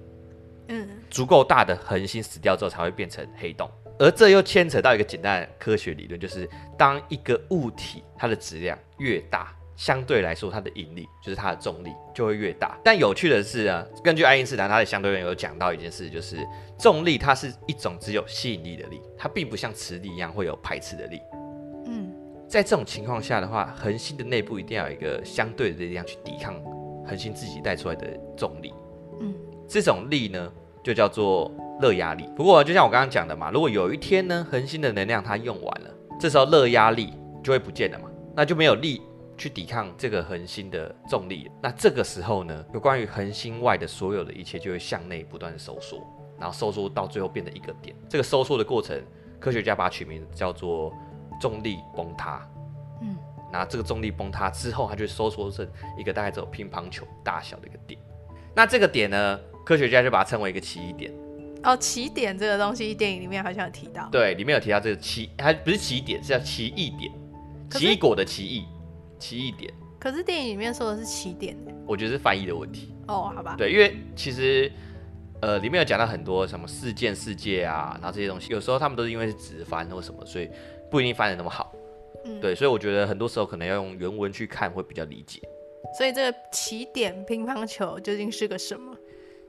[0.69, 12.77] 嗯，足够大的恒星死掉之后才会变成黑洞，而这又牵扯到一个简单的科学理论，就是当一个物体它的质量越大，相对来说它的引力，就是它的重力就会越大。
[12.85, 16.37] 但有趣的是啊，根据爱因斯坦他的相对论有讲到一件事，就是
[16.79, 21.19] 重力它是一种只有吸引力的力，它并不像磁力一样会有排斥的力。
[22.49, 26.55] 在这种情况下的话，恒星的内部一定要有一个相对的力量去抵抗
[27.07, 28.73] 恒星自己带出来的重力。
[29.21, 29.35] 嗯，
[29.69, 30.51] 这种力呢，
[30.83, 32.27] 就叫做热压力。
[32.35, 39.03] 不过，就像我刚刚讲的嘛，如果有一天呢，恒星的能量它用完了，这时候热压力就会不见了嘛，那就没有力
[39.37, 41.51] 去抵抗这个恒星的重力。
[41.63, 46.01] 那这个时候呢，有关于恒星外的所有的一切就会向内不断的收缩，
[46.41, 47.95] 然后收缩到最后变成一个点。
[48.09, 48.99] 这个收缩的过程，
[49.39, 50.91] 科学家把它取名叫做。
[51.41, 52.47] 重力崩塌，
[53.01, 53.17] 嗯，
[53.53, 55.67] 然后这个重力崩塌之后，它就收缩成
[55.99, 58.01] 一个大概只有乒乓球大小的一个点。
[58.55, 61.13] 那这个点呢，科学家就把它称为一个奇异点。
[61.65, 64.09] 哦，奇点这个东西，电影里面好像有提到。
[64.11, 67.13] 对，里面有提到这个奇，它不是奇点，是叫奇异点，
[67.71, 68.65] 奇异果的奇异，
[69.19, 69.73] 奇异点。
[69.99, 72.95] 可是电影里面说的是奇点，我觉得是翻译的问题。
[73.09, 73.57] 哦，好吧。
[73.59, 74.71] 对，因为其实
[75.41, 80.49] 呃，里面有讲到很多什么事件、世界啊，然后这些东西，有时候他们都是因为是直翻或什么，所以
[80.91, 81.73] 不一定翻得那么好。
[82.25, 85.41] 嗯，对，所以我觉得很多时候可能要用原文去看会比较理解。
[85.97, 88.95] 所以这个起点乒乓球究竟是个什么？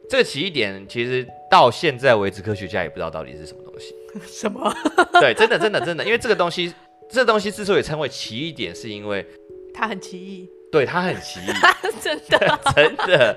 [0.10, 3.96] 这个奇异点其实到现在为止，科学家也不知道到底是什么东西。
[4.26, 4.74] 什么？
[5.20, 6.74] 对，真的，真的，真的，因为这个东西，
[7.10, 9.26] 这个东西之所以称为奇异点，是因为
[9.74, 10.50] 它很奇异。
[10.72, 11.52] 对，它很奇异，
[12.00, 13.36] 真的，真的，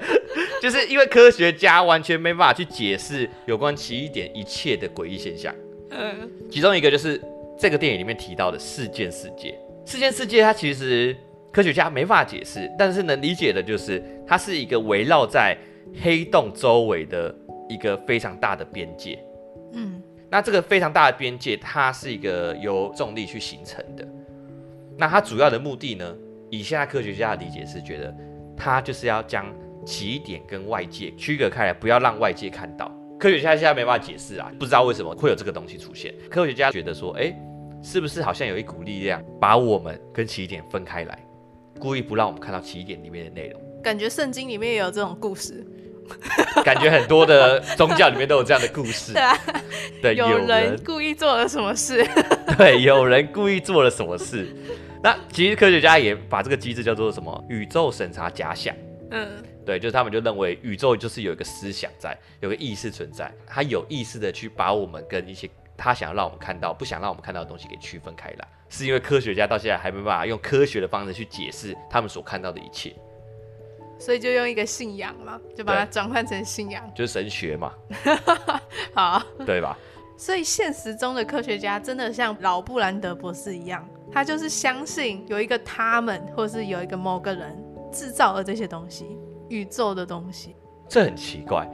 [0.60, 5.54] 就是因为科学家完全没办法去解释有关奇异点一切的诡异现象。
[5.90, 7.20] 嗯，其中一个就是
[7.58, 9.58] 这个电影里面提到的事件世界。
[9.84, 11.16] 事件世界，它其实
[11.52, 15.56] 科学家没法解释，但是能理解的就是它是一个围绕在。
[16.00, 17.34] 黑洞周围的
[17.68, 19.18] 一个非常大的边界，
[19.72, 24.08] 嗯，那这个非常大的边界，它是一个由重力去形成的。
[24.96, 26.16] 那它主要的目的呢，
[26.50, 28.14] 以现在科学家的理解是觉得，
[28.56, 29.52] 它就是要将
[29.84, 32.90] 奇点跟外界区隔开来，不要让外界看到。
[33.22, 36.12] 科学家现在没办法解释啊，不知道为什么会有这个东西出现。
[36.28, 37.32] 科学家觉得说，哎，
[37.80, 41.16] 是不是好像有一股力量把我们跟起点分开来，
[41.78, 43.62] 故意不让我们看到起点里面的内容？
[43.80, 45.64] 感觉圣经里面也有这种故事。
[46.64, 49.12] 感觉很多的宗教里面都有这样的故事。
[49.14, 49.38] 对啊，
[50.02, 52.04] 对，有人故意做了什么事？
[52.58, 54.48] 对，有人故意做了什么事？
[55.00, 57.44] 那其实科学家也把这个机制叫做什么？
[57.48, 58.74] 宇宙审查假想。
[59.12, 59.28] 嗯，
[59.64, 68.48] 对，就是他们就认为宇宙就是有一个思想在，有个意识存在，他有意识的去把我们跟一些他想要让我们看到、不想让我们看到的东西给区分开来。
[68.68, 72.94] 是因为科学家到现在还没办法用科学的方式去解释他们所看到的一切。
[73.98, 77.72] 所以就用一个信仰嘛，就把它转换成信仰，就是神学嘛，
[78.94, 79.78] 好， 对吧？
[80.18, 87.56] 所以现实中的科学家真的像老布兰德博士一样，他就是相信有一个他们，或是有一个某个人
[87.92, 89.16] 制造了这些东西，
[89.52, 90.56] 宇宙的东西。
[90.88, 91.68] 这很奇怪，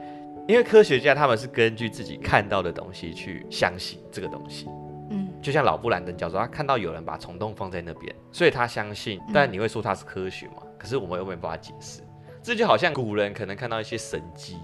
[0.47, 4.67] 因为科学家他们是根据自己看到的东西去相信这个东西。
[5.11, 9.19] 嗯，就像老布兰登教授，他看到有人把虫洞放在那边，所以他相信。
[9.33, 10.61] 但你会说他是科学吗？
[10.77, 12.01] 可是我们又没办法解释。
[12.43, 14.57] 这就好像古人可能看到一些神迹，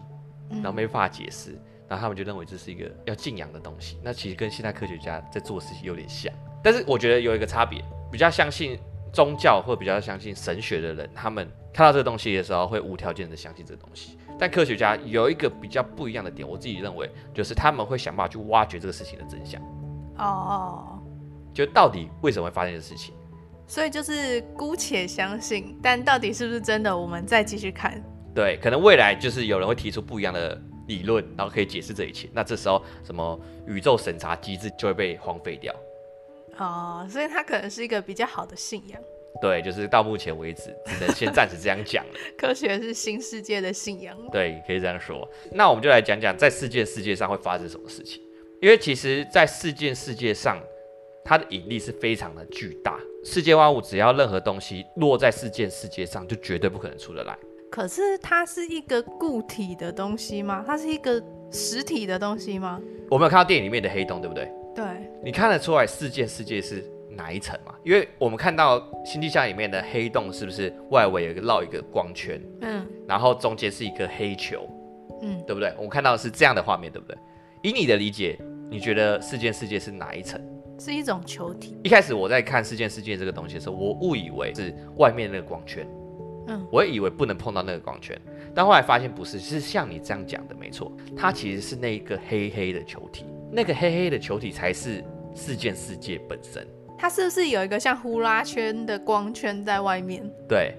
[0.49, 1.51] 然后没办法解释，
[1.87, 3.97] 然后他们就认为这是一个要敬仰的东西。
[4.03, 8.79] 那其实跟现代科学家在做事情有点像，但是我觉得有一个差别，比较相信
[9.15, 14.19] 宗教或比较相信神学的人，他们看到这个东西的时候会无条件的相信这个东西。
[14.37, 19.61] 但科学家有一个比较不一样的点，我自己认为就是他们会想办法去挖掘这个事情的真相。
[20.17, 20.99] 哦，
[21.53, 23.15] 就到底为什么会发生这个事情？
[23.65, 28.03] 所以就是姑且相信，但到底是不是真的，我们再继续看。
[28.33, 32.29] 对，可能未来就是有人会提出不一样的理论，然后可以解释这一切。
[32.33, 35.73] 那这时候，什么宇宙审查机制就会被荒废掉。
[36.57, 38.99] 哦，所以它可能是一个比较好的信仰。
[39.41, 42.13] 对，就是到目前为止，只能先暂时这样讲了。
[42.37, 44.17] 科学是新世界的信仰。
[44.31, 45.27] 对，可以这样说。
[45.51, 48.21] 那我们就来讲讲，在事件世界上会发生什么事情。
[48.61, 50.57] 因为其实，在事件世界上，
[51.25, 52.97] 它的引力是非常的巨大。
[53.25, 57.37] 世界万物只要任何东西落在事件世界上，就绝对不可能出得来。
[57.69, 60.63] 可是它是一个固体的东西吗？
[60.65, 62.79] 它是一个实体的东西吗？
[63.11, 64.49] 我们有看到电影里面的黑洞，对不对？
[65.25, 65.31] 对。
[65.31, 67.73] 你看得出来事件世界是哪一层嘛？
[67.83, 72.41] 因为我们看到星际下里面的黑洞，是不是外围有一个绕一个光圈？
[72.61, 72.85] 嗯。
[73.07, 74.69] 然后中间是一个黑球，
[75.21, 75.73] 嗯，对不对？
[75.77, 77.17] 我们看到的是这样的画面，对不对？
[77.63, 80.39] 以你的理解，你觉得事件世界是哪一层？
[80.77, 81.77] 是一种球体。
[81.83, 85.87] 一开始我在看事件世界这个东西的时候，我误以为是外面那个光圈，
[86.47, 88.19] 嗯，我以为不能碰到那个光圈，
[88.53, 95.01] 但后来发现不是，是像你这样讲的没错，它其实是那一个黑黑的球体，那个黑黑的球体才是
[95.35, 96.65] 事件世界本身。
[96.97, 100.27] 它是不是有一个像呼啦圈的光圈在外面？
[100.47, 100.73] 对，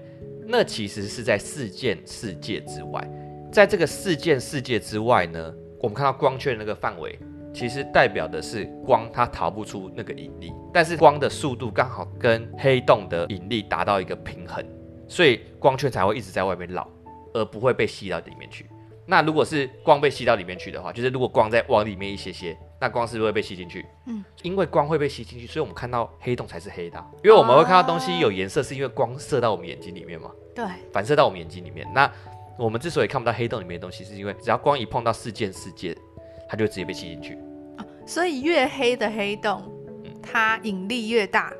[0.45, 3.07] 那其实是在事件世界之外，
[3.51, 7.17] 在这个事件世界之外呢，我们看到光圈的那个范围。
[7.53, 14.63] 其实代表的是光，它逃不出那个引力，但是光的速度刚好跟黑洞的引力达到一个平衡，
[15.07, 16.87] 所以光圈才会一直在外面绕，
[17.33, 18.67] 而不会被吸到里面去。
[19.07, 23.85] 那如果是光被吸到里面去的话，就是如果光再往里面一些些，那光是不是会被吸进去？
[24.05, 30.29] 嗯，因为光会被吸进去，所以我们看到黑洞才是黑的，因为我们会看到东西有颜色，是因为光射到我们眼睛里面嘛？
[30.53, 31.87] 对，反射到我们眼睛里面。
[31.93, 32.11] 那
[32.57, 35.95] 我们之所以看不到黑洞里面的东西，是因为只要光一碰到事件世界，
[36.47, 37.37] 它就直接被吸进去。
[38.05, 39.63] 所以越黑的黑洞，
[40.21, 41.51] 它引力越大，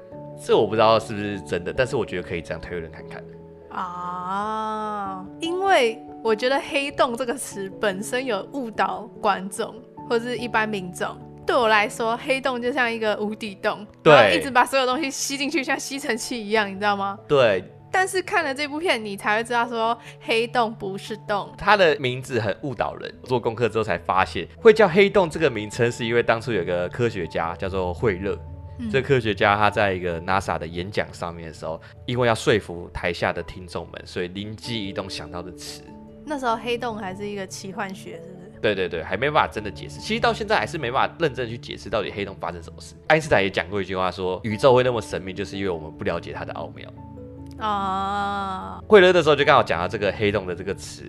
[0.44, 3.24] 这我不知道是不是真的，但是我觉得可以这样推论看看。
[3.70, 9.76] 啊，因为我觉得“黑洞”这个词本身有误导观众
[10.10, 11.18] 或者是一般民众。
[11.45, 17.18] 对我来说，黑洞就像一个无底洞，对，一直把所有东西吸进去，像吸尘器一样，你知道吗？
[17.28, 17.64] 对。
[17.89, 21.51] 但是看了这部片，你才会知道说黑洞不是洞。
[21.58, 23.12] 它的名字很误导人。
[23.24, 28.38] 做功课之后才发现，会叫黑洞这个名称，是因为当初有个科学家叫做惠勒。
[28.80, 35.82] 嗯、这科学家他在一个 NASA 的演讲上面的时候，因为要说服台下的听众们，所以灵机一动想到的词。
[36.26, 38.47] 那时候黑洞还是一个奇幻学，是不是？
[38.62, 39.99] 对对对，还没办法真的解释。
[39.99, 42.95] 其实到现在还是没办法认真去解释到底黑洞发生什么事。
[43.08, 46.91] 爱因斯坦也讲过一句话说，说宇宙会那么神秘，就是因为我们不了解它的奥妙。
[47.60, 51.03] 啊，惠勒的时候就刚好讲到这个黑洞的这个词。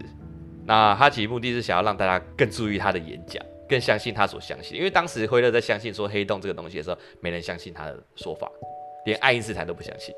[0.64, 4.76] 那他其实目的是想要让大家更注意他的演讲，更相信他所相信。
[4.76, 8.50] 因为当时惠勒在相信说黑洞这个东西的时候，没人相信他的说法，
[9.06, 10.14] 连爱因斯坦都不相信。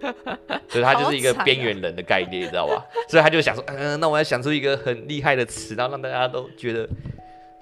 [0.68, 2.84] 所以他就是一个边缘人的概念，啊、你知道吧？
[3.08, 6.88] 所以他就想说，嗯、呃，那我要想出一个很厉害的词，然后让大家都觉得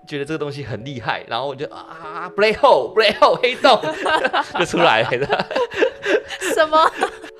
[0.07, 3.81] 觉得这个东西很厉害，然后我就啊，black hole，black hole，黑洞
[4.59, 5.11] 就出来了。
[6.55, 6.91] 什么？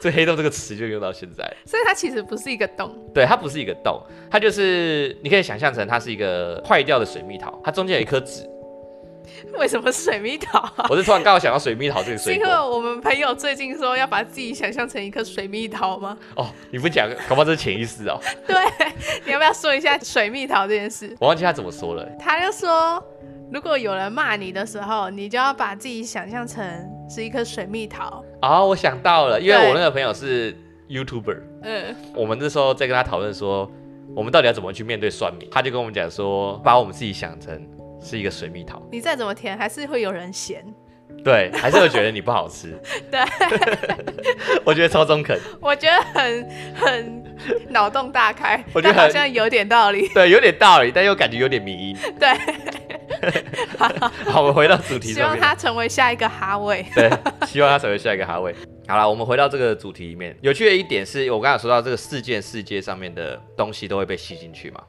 [0.01, 1.45] 这黑洞这个词就用到现在。
[1.65, 2.95] 所以它其实不是一个洞。
[3.13, 4.01] 对，它不是一个洞，
[4.31, 8.49] 它就是你可以想象成它是一个坏掉的水蜜桃，它中间有一颗籽。
[9.59, 10.87] 为什么水蜜桃啊？
[10.89, 12.45] 我是突然刚好想到水蜜桃这个水果。
[12.45, 16.17] 是因为我们朋友最近说要把自己想象成一颗水蜜桃吗？
[16.37, 18.19] 哦，你不讲，恐怕这是潜意识哦。
[18.47, 18.57] 对，
[19.25, 21.17] 你要不要说一下水蜜桃这件事？
[21.21, 22.09] 我忘记他怎么说了。
[22.19, 23.03] 他就说，
[23.53, 26.65] 如果有人骂你的时候，你就要把自己想象成
[27.09, 28.23] 是一颗水蜜桃。
[28.43, 30.57] 哦，我想到了，因为我那个朋友是
[30.89, 31.39] YouTuber。
[31.63, 31.97] 嗯。
[32.15, 33.71] 我们那时候在跟他讨论说，
[34.15, 37.61] 我们到底要怎么去面对算命，他就跟我们讲说，把我们自己想成。
[38.09, 40.65] 是一个水蜜桃，你再怎么甜，还是会有人嫌。
[41.25, 42.79] 对，还是会觉得你不好吃。
[43.11, 43.21] 对，
[44.65, 45.39] 我觉得超中肯。
[45.61, 47.25] 我觉得很很
[47.69, 50.09] 脑洞大开，我觉得好像有点道理。
[50.09, 51.97] 对，有点道理，但又感觉有点迷因。
[52.19, 52.29] 对。
[53.77, 53.89] 好，
[54.31, 55.13] 好，我们回到主题。
[55.13, 56.87] 希望他成为下一个哈维。
[56.95, 57.11] 对，
[57.47, 58.55] 希望他成为下一个哈维。
[58.87, 60.37] 好了，我们回到这个主题里面。
[60.41, 64.81] 有趣的一点是我刚才说到这个事件世界上面的东西都会被吸进去嘛？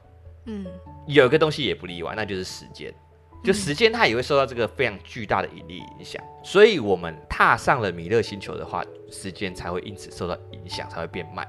[0.46, 0.64] 嗯。
[1.08, 2.92] 有一个东西也不例外，那就是时间。
[3.42, 6.22] 就时间，它也会受到这个非常巨大的引力影响。
[6.42, 11.46] 所以，我们踏上了米勒星球的话，时间才会因此受到影响，才会变慢。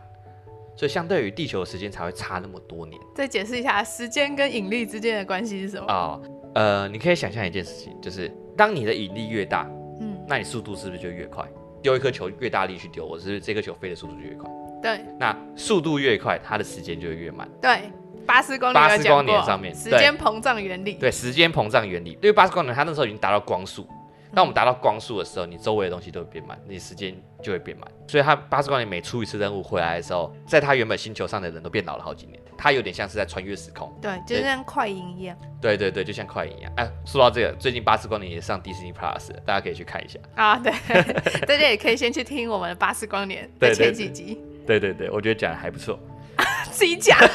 [0.75, 2.99] 所以，相对于地球的时间才会差那么多年。
[3.13, 5.85] 再解释一下，时间跟引力之间的关系是什么？
[5.91, 6.21] 哦，
[6.55, 9.69] 呃，你可以想象一件事情，就是当你的引力越大，
[9.99, 11.45] 嗯，那你速度是不是就越快？
[11.83, 14.49] 丢一颗球越大力去丢，我是不是这颗球飞的速度就越快？
[14.81, 15.01] 对。
[15.19, 17.49] 那速度越快，它的时间就会越慢。
[17.61, 17.91] 对。
[18.25, 20.93] 巴斯光年，巴斯光年上面，时间膨胀原理。
[20.93, 22.11] 对，时间膨胀原理。
[22.11, 23.87] 因为八十光年，它那时候已经达到光速。
[24.33, 27.13] 当我们达到光速的时候，你周围的东西都会变慢，你时间
[27.43, 27.85] 就会变慢。
[28.07, 32.39] 所以，它八十光年每出一次任务回来的时候，在它原本星球上的人都变老了好几年。
[32.57, 33.91] 它有点像是在穿越时空。
[34.01, 35.35] 对，就像快银一样。
[35.59, 36.71] 对对对，就像快银一样。
[36.77, 40.17] 哎，说到这个，最近八十光年也上 Disney Plus，大家可以去看一下。
[40.35, 40.71] 啊，对，
[41.45, 44.39] 大家也可以先去听我们的八十光年的前几集。
[44.65, 45.99] 对对对，我觉得讲的还不错。
[46.71, 47.17] 自己讲。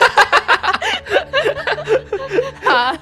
[2.65, 2.93] 好，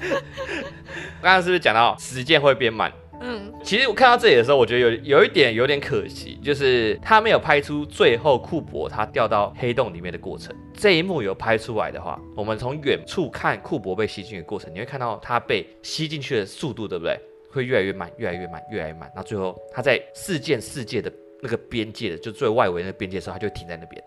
[1.21, 2.91] 刚刚是不是讲到时间会变慢？
[3.21, 10.55] 嗯，其实我看到这里的时候，我觉得有有一点有点可惜，就是他没有拍出最后库珀他掉到黑洞里面的过程。
[10.73, 17.17] 这一幕有拍出来的话，我们从远处看库珀被吸进去的过程，你会看到他被吸进去的速度，对不对？
[17.49, 19.09] 会越来越慢，越来越慢，越来越慢。
[19.15, 24.03] 那最后他在事件世界的那个边界的就最外围那个边界的时候，他就停在那边。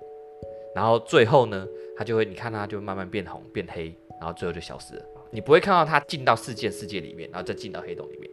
[0.78, 1.66] 然后最后呢，
[1.96, 5.02] 它就会，你看它就慢慢变红变黑，然后最后就消失了。
[5.32, 8.30] 你不会看到它进到事件世界里面，然后再进到黑洞里面。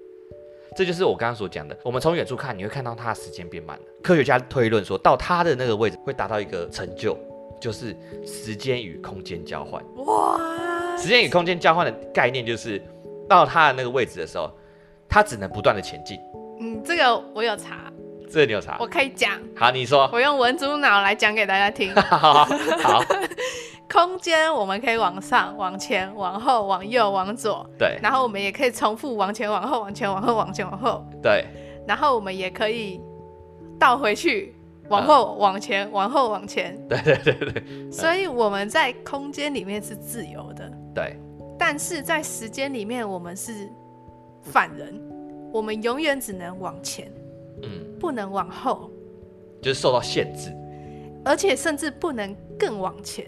[0.76, 1.76] 这就是我刚刚所讲的。
[1.82, 3.84] 我们从远处看，你会看到它的时间变慢了。
[4.04, 7.18] 科学家推论说到它的那个位置会达到一个成就，
[7.60, 9.84] 就是时间与空间交换。
[10.06, 10.96] 哇！
[11.00, 12.80] 时间与空间交换的概念就是
[13.28, 14.52] 到它的那个位置的时候，
[15.10, 16.20] 它只能不断的前进。
[16.60, 17.92] 嗯，这个我有查。
[18.32, 18.78] 这个你有查？
[18.80, 19.32] 我可以讲。
[19.56, 20.10] 好，你说。
[20.12, 21.94] 我用文竹脑来讲给大家听。
[21.96, 22.48] 好。
[23.88, 27.66] 空间我们可以往上、往前、往后、往右、往左。
[27.78, 27.98] 对。
[28.02, 31.06] 然后我们也可以重复往前、往后、往前、往后、往前、往后。
[31.22, 31.46] 对。
[31.88, 33.00] 然后我们也可以
[33.80, 34.54] 倒回去，
[34.90, 36.76] 往后、往前、往后、往前。
[36.90, 37.92] 对对对对。
[37.92, 40.70] 所以我们在空间里面是自由的。
[40.94, 41.16] 对。
[41.58, 43.72] 但是在时间里面，我们是
[44.42, 45.00] 犯人，
[45.54, 47.10] 我们永远只能往前。
[47.66, 48.90] 嗯，不能往后，
[49.62, 50.56] 就是受到限制，
[51.24, 53.26] 而且甚至不能更往前。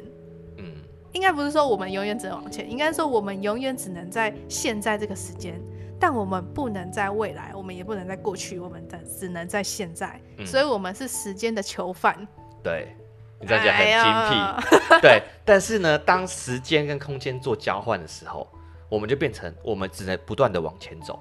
[0.57, 0.73] 嗯，
[1.11, 5.61] 应该不是说我们永远只能往前，应该说我们永远只能在现在这个时间
[5.99, 12.15] 但我们不能在未来，我们也不能在过去，我们的只能在现在，嗯、所以我们是时间的囚犯。
[12.63, 12.95] 对，
[13.41, 14.93] 你这样讲很精辟。
[14.93, 18.47] 哎、 对，但是呢，当时间跟空间做交换的时候，
[18.89, 21.19] 我们就变成我们只能不断的往前走，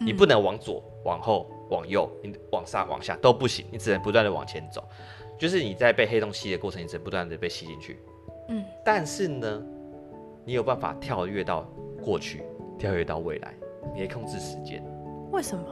[0.00, 4.82] 嗯、你不能往左、往后、往右，你往上、往下都不行，你只能不断的往前走。
[5.38, 7.98] 就是你在被黑洞吸的过程，你只能不断的被吸进去。
[8.48, 9.62] 嗯，但是呢，
[10.44, 11.62] 你有办法跳跃到
[12.02, 12.42] 过去，
[12.78, 13.54] 跳跃到未来。
[13.94, 14.84] 你可以控制时间，
[15.32, 15.64] 为什么？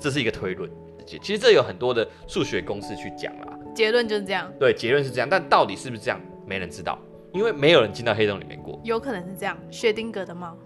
[0.00, 0.68] 这是一个推论。
[1.06, 3.56] 其实这有很多的数学公式去讲啦。
[3.72, 4.52] 结论就是这样。
[4.58, 6.98] 对，结论是这样，但到底是不是这样，没人知道，
[7.32, 8.80] 因为没有人进到黑洞里面过。
[8.82, 10.58] 有可能是这样，薛丁格的猫。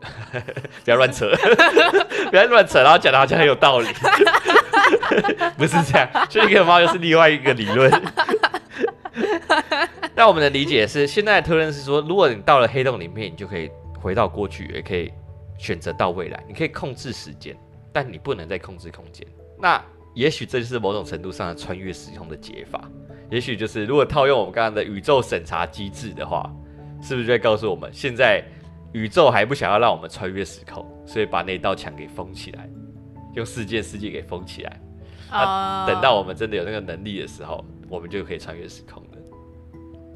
[0.84, 1.30] 不要乱扯，
[2.30, 3.88] 不要乱扯，然后讲的好像很有道理。
[5.56, 7.90] 不是这样，薛丁格的猫又是另外一个理论。
[10.14, 13.70] 那我们的理解是，现在的推论是说，如果你到了黑洞里面，你就可以
[14.00, 15.12] 回到过去，也可以。
[15.60, 17.52] 选择到未来，你可以控制时间，
[17.92, 19.26] 但你不能再控制空间。
[19.58, 19.84] 那
[20.14, 22.88] 也许这就是某种程度上的穿越时空的解法。
[23.28, 26.48] 也许就是如果套用我们刚刚的宇宙审查机制的话，
[27.02, 28.40] 是不是就会告诉我们，现在
[28.92, 32.68] 宇宙还不想要让我们穿越时空，所以把那道墙给封起来，
[33.34, 34.80] 用四件世界给封起来。
[35.30, 39.02] 啊等到我们真的有那个能力的时候，我们就可以穿越时空。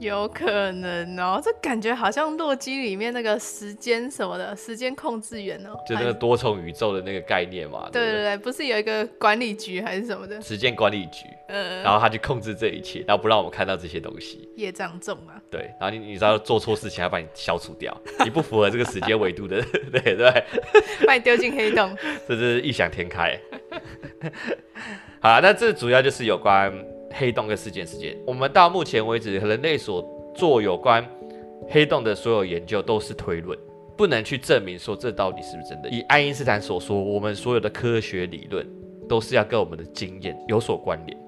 [0.03, 7.88] 有可能哦，这感觉好像洛基里面那个时间什么的时间控制员哦，就那个多重宇宙的那个概念嘛。
[7.92, 10.40] 对对对，不是有一个管理局还是什么的？
[10.42, 11.26] 时间管理局。
[11.46, 11.82] 嗯。
[11.84, 14.48] 然后他去控制这一切，然后不让我们看到这些东西。
[14.57, 15.40] 业障重啊。
[15.48, 20.44] 对，然后你你知道做错事情要把你消除掉，你不符合这个时间维度的，对 对对。
[21.07, 21.96] 把你丢进黑洞。
[22.26, 23.38] 这是异想天开。
[25.20, 26.72] 好，那这主要就是有关。
[27.14, 30.04] 黑洞跟事件事件，我们到目前为止，人类所
[30.34, 31.06] 做有关
[31.68, 33.58] 黑洞的所有研究都是推论，
[33.96, 35.88] 不能去证明说这到底是不是真的。
[35.90, 38.66] 以爱因斯坦所说，我们所有的科学理论
[39.08, 41.18] 都是要跟我们的经验有所关联。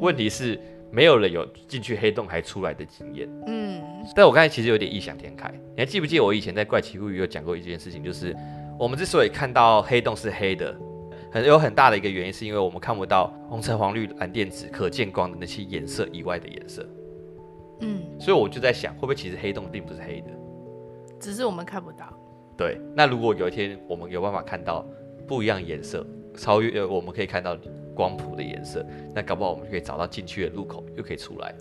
[0.00, 0.58] 问题是，
[0.90, 3.28] 没有人有进去黑洞还出来的经验。
[3.46, 3.82] 嗯，
[4.14, 5.52] 但我刚才其实有点异想天开。
[5.74, 8.34] 你还记不记得我以前在怪奇物语有讲过一件事情，就是
[8.78, 10.74] 我们之所以看到黑洞是黑的。
[11.34, 16.86] 很有很大的一个原因，是因为我们看不到红橙黄绿蓝靛紫可见光的那些颜色以外的颜色。
[17.80, 20.28] 嗯，所以我就在想，会不会其实黑洞并不是黑的，
[21.18, 22.06] 只是我们看不到。
[22.56, 24.86] 对，那如果有一天我们有办法看到
[25.26, 26.06] 不一样颜色，
[26.36, 27.58] 超越我们可以看到
[27.96, 31.52] 光谱的颜色，那搞不好我们就可以找到进去的入口，又可以出来。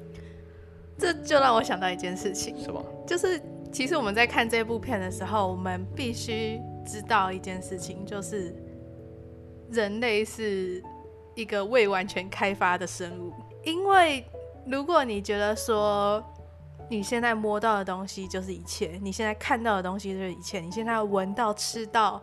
[0.99, 2.79] 这就让我想到一件事情，什么？
[3.07, 8.55] 就是其实我们在看这部片的时候，我们必须知道一件事情，就是。
[9.73, 10.81] 人类是
[11.35, 14.23] 一个未完全开发的生物，因为
[14.65, 16.23] 如果你觉得说
[16.89, 22.21] 你现在摸到的东西就是一切，你现在看到的东西就是一切，你现在闻到、吃到、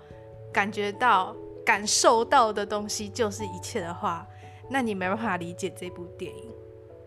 [0.53, 1.35] 感觉到、
[1.67, 4.27] 感受到的东西就是一切的话，
[4.71, 6.51] 那你没办法理解这部电影。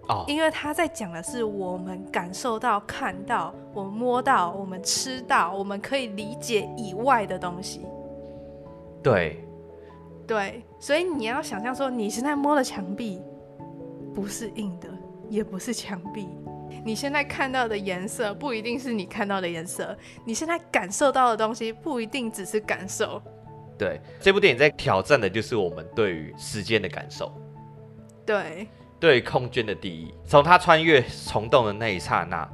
[0.09, 7.85] 哦，因为他在讲的是我们感受到、看到、我们摸到、我们吃到、我们可以理解以外的东西，
[9.01, 9.41] 对。
[10.25, 13.21] 对，所以你要想象说，你现在摸的墙壁
[14.13, 14.87] 不是硬的，
[15.29, 16.27] 也不是墙壁。
[16.85, 19.95] 你现在看到的颜色不一定是你看到的颜色，
[20.25, 23.21] 你现在感受到的东西不一定只是感受。
[23.77, 27.31] 对，这部电影在挑战的就是我们对于时间的感受，
[28.25, 28.67] 对，
[28.99, 30.13] 对空间的定义。
[30.25, 32.49] 从他穿越虫洞的那一刹那，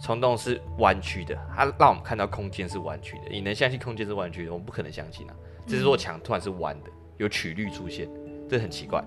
[0.00, 3.30] 虫洞是弯曲的，它让我们看到空间是弯曲的。
[3.30, 4.52] 你能相信空间是弯曲的？
[4.52, 5.34] 我们不可能相信啊！
[5.66, 6.90] 这座墙突然是弯的。
[7.18, 8.08] 有曲率出现，
[8.48, 9.02] 这很奇怪，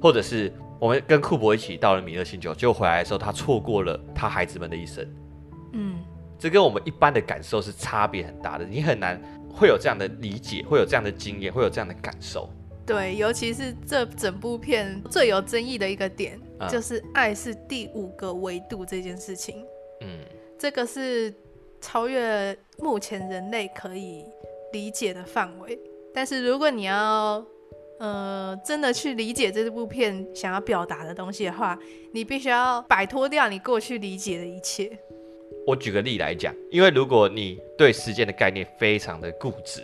[0.00, 5.06] 或者是我们跟库珀一起到了米勒星球，结果回来的时候，他错过了他孩子们的一生。
[5.72, 6.04] 嗯，
[6.38, 12.48] 这跟我们一般的感受是差别很大的，你很难会有这样的理解，会有这样的经验，会有这样的感受。
[12.86, 19.64] 对，尤其是这整部片最有争议的一个点，嗯、就是爱是第五个维度这件事情。
[20.02, 20.20] 嗯，
[20.58, 21.34] 这个是
[21.80, 24.22] 超越目前人类可以
[24.72, 25.78] 理解的范围，
[26.12, 27.42] 但是如果你要
[27.98, 31.78] 呃，真的去理解这部片想要表达的东西的话，
[32.12, 34.90] 你必须要摆脱掉你过去理解的一切。
[35.66, 39.80] 我举个例来讲，因为如果你对时间的概念非常的固执，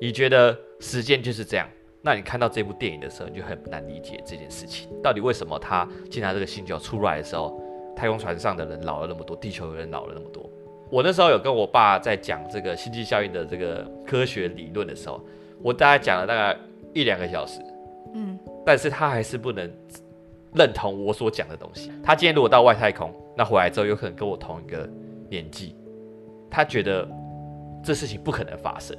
[0.00, 1.68] 你觉得时间就是这样，
[2.02, 4.90] 那你看到这部电影的时候，你就很难理解这件事情。
[5.00, 7.58] 到底为什么他进来这个星球出来的时候，
[7.96, 10.50] 太空船上的人老了那么多，地球人老了那么多？
[10.90, 15.24] 我那时候有跟我爸在讲这个星际效应的这个科学理论的时候，
[15.62, 16.58] 我大概讲了大概。
[16.96, 17.60] 一两个小时，
[18.14, 19.70] 嗯，但是他还是不能
[20.54, 21.92] 认同我所讲的东西。
[22.02, 24.88] 他今天如果到外太空，那回来之后有可能跟我同一个
[25.28, 25.76] 年纪，
[26.50, 27.06] 他觉得
[27.84, 28.96] 这事情不可能发生。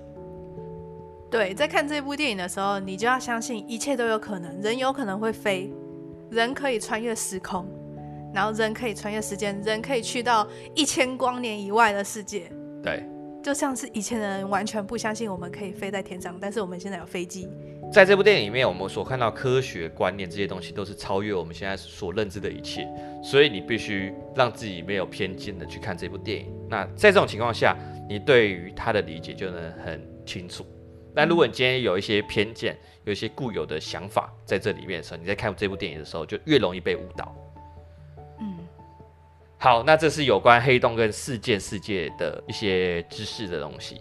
[1.32, 5.74] 对，在看这部电影的时候，你就要相信一切都有可能，人有可能会飞，
[6.30, 7.66] 人可以穿越时空，
[8.32, 12.52] 然后人可以穿越时间，人可以去到一千光年以外的世界。
[12.84, 13.04] 对，
[13.42, 17.50] 就像是以前的人完全不相信我们可以飞在天上，但是我们现在有飞机。
[17.90, 22.88] 在这部电影里面，我们所看到科学观念这些东西都是超越我们现在所认知的一切，
[23.24, 26.54] 所以你必须让自己没有偏见的去看这部电影。
[26.70, 27.76] 那在这种情况下，
[28.08, 30.66] 你对于它的理解就能很清楚。
[31.16, 37.34] 那如果你今天有一些偏见，有一些固有的想法在这里面的时候，你在看这部电影的时候就越容易被误导。
[38.40, 38.58] 嗯，
[39.58, 44.00] 好，那这是有关黑洞跟事件世界的一些知识的东西。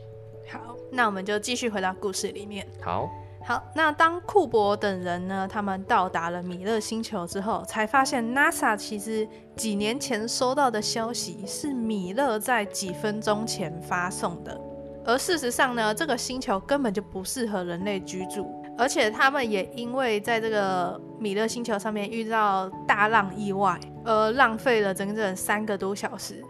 [0.50, 2.66] 好，那我们就继续回到故事里面。
[2.82, 3.08] 好。
[3.48, 14.60] 好，那当库珀等人呢，他们到达了米勒星球之后，才发现 NASA 其实几年前收到的消息是米勒在几分钟前发送的，
[15.04, 26.42] 而事实上呢，这个星球根本就不适合人类居住，而且他们也因为在这个米勒星球上面遇到大浪意外，而浪费了整整三个多小时。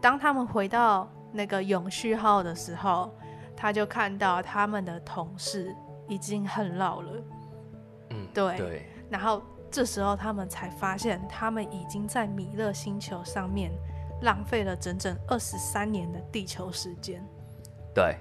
[0.00, 3.10] 当他们回到那个永续号的时候，
[3.56, 5.74] 他就看到他们的同事。
[6.08, 7.10] 已经很老了，
[8.10, 8.86] 嗯，对对。
[9.10, 13.70] 然后这时候他们才发现，他们已经在米勒星球上面
[14.22, 17.24] 浪费了整整二十三年的地球时间。
[17.94, 18.16] 对，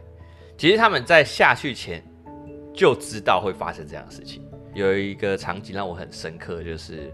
[0.57, 2.03] 其实他们在下去前
[2.73, 4.47] 就知道会发生这样的事情。
[4.73, 7.13] 有一个场景让我很深刻，就是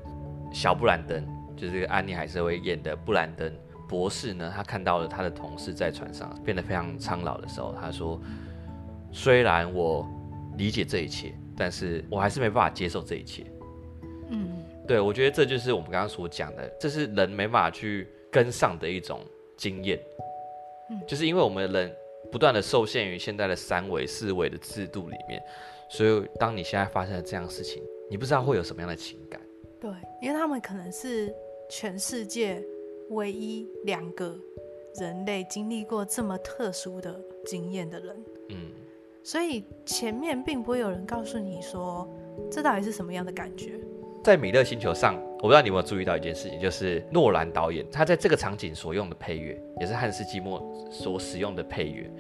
[0.52, 3.52] 小布兰登，就是安妮海瑟薇演的布兰登
[3.88, 8.20] 博士呢，他看到了他的同事在船上变得非常苍老的时候，他说
[9.12, 10.08] ：“虽然我。”
[10.60, 13.46] 理解这一切，但是我还是没办法接受这一切。
[14.30, 19.22] 嗯，对，我觉得这就是我们刚刚所讲的，这是人没办法去跟上的一种
[19.58, 19.98] 经验。
[20.92, 21.96] 嗯，就是因为我们人
[22.30, 25.42] 不断的受限于现在的三维、四维的制度里面，
[25.90, 29.40] 所以当你现在发生了这样的事情，你不知道会有什么样的情感。
[29.80, 29.90] 对，
[30.22, 31.34] 因为他们可能是
[31.70, 32.62] 全世界
[33.12, 34.38] 唯一两个
[35.00, 38.24] 人类经历过这么特殊的经验的人。
[38.50, 38.72] 嗯。
[39.32, 42.10] 所以前面并不会有人告诉你说，
[42.52, 43.74] 这到底是什么样的感觉。
[44.24, 50.60] 在米勒星球上，我不知道你有没有注意到一件事情，就是诺兰导演他在这个场景所用的配乐，也是汉斯季默
[50.90, 52.12] 所使用的配乐，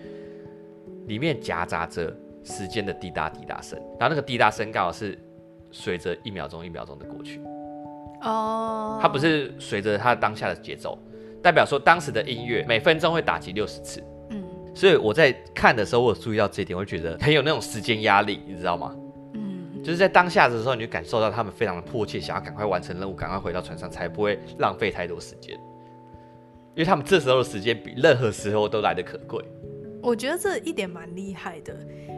[1.07, 5.17] 里面夹杂着时间的滴答滴答声，然后那个滴答声刚好是
[5.71, 7.41] 随着一秒钟一秒钟的过去。
[8.21, 10.95] 哦，它不是随着它当下的节奏，
[11.41, 13.99] 代表说当时的音乐每分钟会打击六十次。
[14.73, 18.95] 所以我在看的时候，我有注意到这一点，我会觉得很有那种时间压力，你知道吗？
[19.33, 25.53] 嗯，就是在当下的时候，你就感受到他们非常的迫切，想要赶快完成任务，赶快回到船上，才不会浪费太多时间。
[26.75, 29.43] 因为他们这时候的时间比任何时候都来得可贵。
[30.01, 31.75] 我觉得这一点蛮厉害的，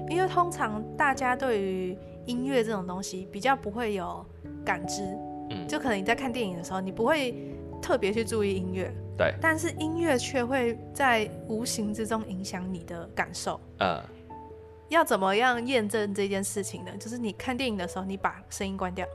[0.09, 1.97] 因为通常大家对于
[2.27, 4.23] 音乐这种东西比较不会有
[4.63, 5.01] 感知，
[5.49, 7.33] 嗯，就可能你在看电影的时候，你不会
[7.81, 8.93] 特别去注意音乐。
[9.21, 13.61] 对，但是音乐却会在无形之中影响你的感受。
[13.77, 14.03] 呃，
[14.89, 16.91] 要怎么样验证这件事情呢？
[16.99, 19.05] 就是你看电影的时候，你把声音关掉。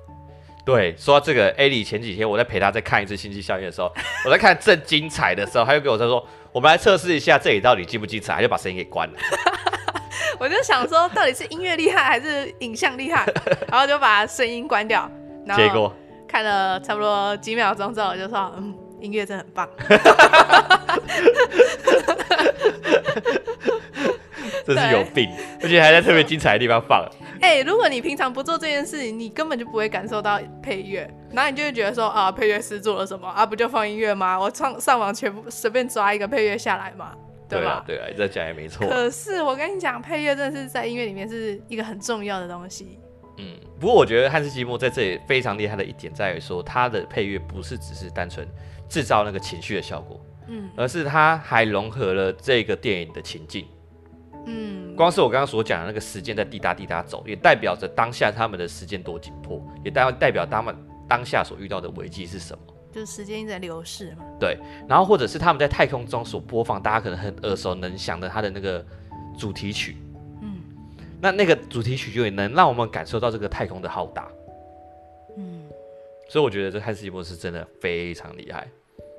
[0.64, 3.92] 对，说到这个，艾莉前几天我在陪她再看一次《星际效应》的时候，
[4.24, 9.14] 我在看正精彩的时候，她又跟我说说，我们来测试一下这里到底精不精彩，她就把声音给关了。
[10.38, 13.26] 我就想说，到底是音乐厉害还是影像厉害？
[13.66, 15.10] 然后就把声音关掉。
[15.44, 15.92] 然后结果
[16.28, 18.85] 看了差不多几秒钟之后，我就说嗯。
[19.06, 19.68] 音乐真的很棒，
[24.66, 25.30] 真是有病，
[25.62, 27.08] 而且还在特别精彩的地方放。
[27.40, 33.46] 哎、欸，如果你平常不做这件事情，你根本就不会感受到配乐，然后你就会觉得说啊，配乐师做了什么啊？
[33.46, 34.38] 不就放音乐吗？
[34.38, 37.12] 我上上网全部随便抓一个配乐下来嘛，
[37.48, 37.84] 对吧？
[37.86, 38.88] 对啊，对啊，这讲也没错。
[38.88, 42.98] 可是我跟你讲，配乐真的是在音乐里面是一个很重要的东西。
[43.38, 48.48] 嗯，不过我觉得汉斯季默在这里非常厉害的一点在于说，他的配乐不是只是单纯。
[48.88, 53.66] 制造那个情绪的效果，嗯，而是它还融合了这个电影的情境，
[54.46, 60.74] 嗯，光是我刚刚所讲的那个时间在滴答滴答走，也代表着当下他们的时间多紧迫，也代代表他们
[61.08, 64.58] 当下所遇到的危机是什么，就是时间一直在流逝嘛，对，
[64.88, 68.84] 然后或者是他们在太空中所播放，大家可能很耳熟能详的他的那个
[69.36, 69.96] 主题曲，
[70.42, 70.60] 嗯，
[71.20, 74.28] 那那个主题曲就也能让我们感受到这个太空的浩大。
[76.28, 78.68] 所以我觉得这汉斯季默是真的非常厉害，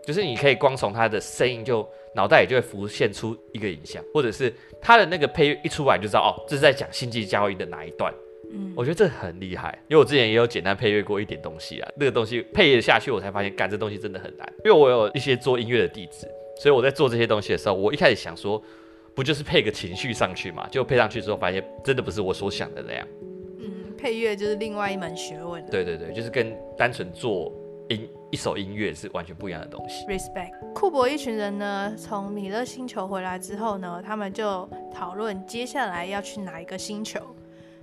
[0.06, 8.14] 就是你可以光从他的声音就脑袋里就会浮现出一个影像，或者是他的那个配乐一出来就知道哦，这是在讲星际交易的哪一段。
[8.50, 14.54] 嗯，我觉得这很厉害，因为我之前也有简单配乐过一点东西啊，那个东西配乐下去，我才发现干这东西真的很难。
[14.64, 16.26] 因为我有一些做音乐的弟子，
[16.62, 18.62] 所以我在做这些东西的时候，我一开始想说，
[19.14, 20.66] 不就是配个情绪上去嘛？
[20.70, 23.06] 就配上去之后，发现真的不是我所想的那样。
[23.98, 25.66] 嗯，配乐就是另外一门学问。
[25.66, 27.52] 对对对，就是跟单纯做
[27.90, 30.06] 音一首音乐是完全不一样的东西。
[30.06, 37.20] Respect，库珀一群人呢，从米勒星球回来之后呢，他们就讨论接下来要去哪一个星球。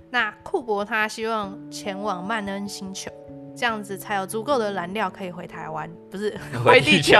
[0.09, 3.11] 那库珀他希望前往曼恩星球。
[3.57, 7.17] 这样子才有足够的燃料可以回台湾，不是 回地球，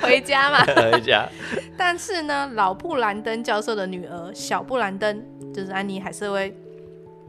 [0.00, 0.64] 回 家嘛？
[0.90, 1.28] 回家。
[1.76, 5.22] 但是呢，老布兰登教授的女儿小布兰登，
[5.52, 6.56] 就是安妮海瑟薇，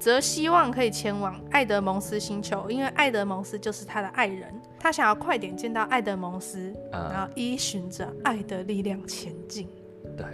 [0.02, 9.70] 则希望可以前往爱德蒙斯星球，因为爱德蒙斯就是他的爱人，他想要快点见到爱德蒙斯，嗯、然后依循着爱的力量前进。
[10.18, 10.26] 对。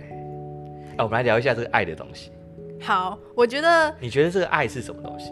[0.96, 2.32] 啊，我们来聊一下这个爱的东西。
[2.80, 3.94] 好，我觉得。
[4.00, 5.32] 你觉得这个爱是什么东西？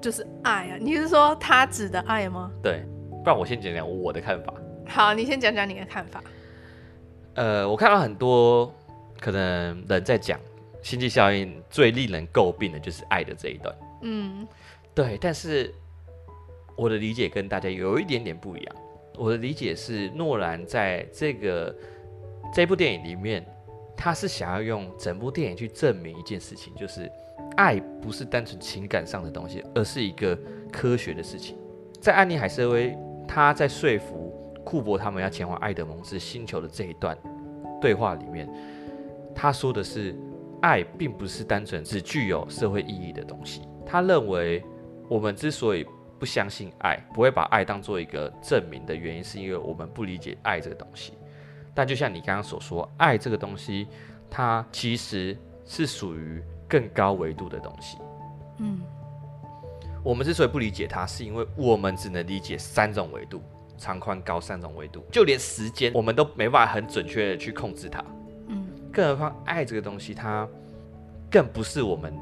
[0.00, 0.76] 就是爱啊！
[0.80, 2.50] 你是说他指的爱吗？
[2.60, 2.84] 对，
[3.22, 4.52] 不然我先讲讲我的看法。
[4.88, 6.20] 好，你先讲讲你的看法。
[7.34, 8.74] 呃，我看到很多
[9.20, 10.40] 可能人在讲
[10.82, 13.74] 星际效应，最令人诟病的就是爱的这一段。
[14.02, 14.46] 嗯，
[14.94, 15.16] 对。
[15.20, 15.72] 但是
[16.76, 18.76] 我的理解跟大家有一点点不一样。
[19.16, 21.74] 我的理解是，诺兰在这个
[22.52, 23.46] 这部电影里面，
[23.96, 27.10] 他是想要用整部电影去证明一件事情，就是。
[27.54, 30.34] 爱不是单纯情感上的东西，而是一个
[30.72, 31.54] 科学的事情。
[32.00, 32.96] 在安妮海瑟薇
[33.28, 34.32] 她在说服
[34.64, 37.14] 库珀他们要前往爱德蒙斯星球的这一段
[37.78, 38.48] 对话里面，
[39.34, 40.16] 他说的是，
[40.62, 43.60] 爱并不是单纯只具有社会意义的东西。
[43.84, 44.64] 他认为
[45.08, 45.86] 我们之所以
[46.18, 51.12] 不相信爱，不会把爱当做一个证明的原因，是因为我们不理解爱这个东西。
[51.74, 53.86] 但就像你刚刚所说，爱这个东西，
[54.30, 55.36] 它其实
[55.66, 56.42] 是属于。
[56.68, 57.98] 更高维度的东西，
[58.56, 58.80] 嗯，
[60.02, 63.42] 我们之所以不理解它，是因为我们只能理解三种维度，
[63.76, 68.21] 长宽高三种维度，就连时间我们都没办法很准确的去控制它，嗯，
[68.92, 70.46] 更何况爱这个东西，它
[71.30, 72.14] 更不是我们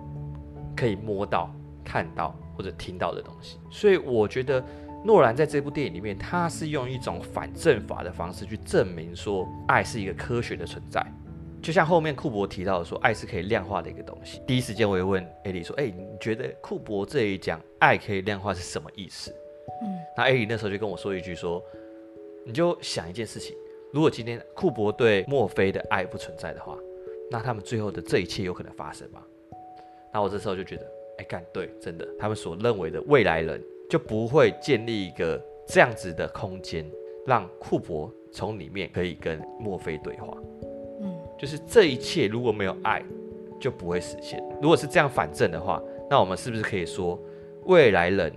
[0.76, 1.50] 可以摸到、
[1.84, 3.58] 看到或者听到的东西。
[3.70, 4.64] 所以我觉得
[5.04, 11.04] 诺兰在这部电影里面，他是用一种反证法的方式去证明说，爱是一个科学的存在。
[11.62, 14.40] 就像后面库珀提到的说，爱是可以量化的一个东西。
[14.46, 19.30] 第一时间我会问艾莉说：“哎、欸，你觉得库珀这一讲爱可以量化是什么意思？”
[19.82, 21.62] 嗯，那艾莉那时候就跟我说一句说
[22.46, 23.54] ：“你就想一件事情，
[23.92, 26.78] 如果今天库珀对墨菲的爱不存在的话，
[27.30, 29.22] 那他们最后的这一切有可能发生吗？”
[30.12, 30.84] 那我这时候就觉得，
[31.18, 36.84] 哎、欸，干对，真的，他们所认为的未来人就不会建立一个这样子的空间，
[37.26, 40.36] 让库珀从里面可以跟墨菲对话。
[41.02, 43.02] 嗯就是这一切如果没有爱，
[43.58, 44.42] 就不会实现。
[44.60, 47.18] 如果是这样反证的话，那我们是不是可以说，
[47.64, 48.32] 未来人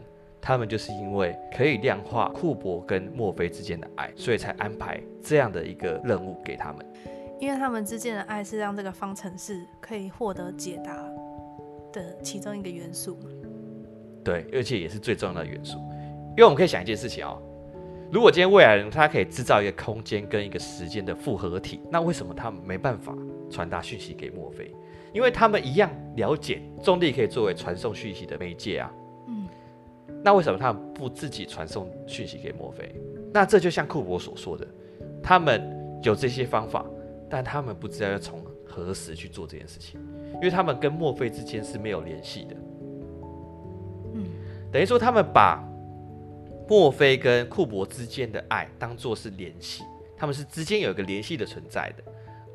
[0.45, 6.85] 他们就是因为可以量化库珀跟墨菲之间的爱，所以才安排这样的一个任务给他们？
[7.39, 11.01] 因为他们之间的爱是让这个方程式可以获得解答
[11.93, 13.17] 的其中一个元素。
[14.21, 15.77] 对，而且也是最重要的元素。
[16.31, 17.41] 因为我们可以想一件事情哦。
[18.11, 23.15] 如果今天未来人他可以制造一个空间跟一个时间的复合体，那为什么他们没办法
[23.49, 24.69] 传达讯息给墨菲？
[25.13, 28.91] 因为他们一样了解重力可以作为传送讯息的媒介啊。
[30.23, 32.95] 嗯，那为什么他们不自己传送讯息给墨菲？
[33.33, 34.65] 那这就像库珀所说的，
[35.21, 35.61] 他们
[36.03, 36.85] 有这些方法，
[37.29, 39.99] 但他们不知道要从何时去做这件事情，
[40.35, 42.55] 因为他们跟墨菲之间是没有联系的。
[44.13, 44.25] 嗯，
[44.71, 45.63] 等于说他们把。
[46.65, 49.83] 墨菲跟库珀之间的爱当做是联系，
[50.15, 52.03] 他们是之间有一个联系的存在的，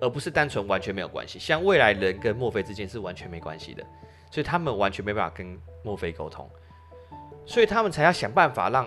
[0.00, 1.38] 而不是单纯完全没有关系。
[1.38, 3.84] 像未来人跟墨菲之间是完全没关系的，
[4.30, 6.48] 所以他们完全没办法跟墨菲沟通，
[7.48, 8.86] 所以他们才要想办法让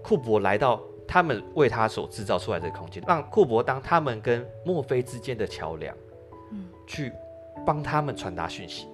[0.00, 5.92] 库珀来到他们为他所制造出来的空间，让库珀当他们跟墨菲之间的桥梁，
[6.52, 7.12] 嗯，去
[7.66, 8.86] 帮他们传达讯息。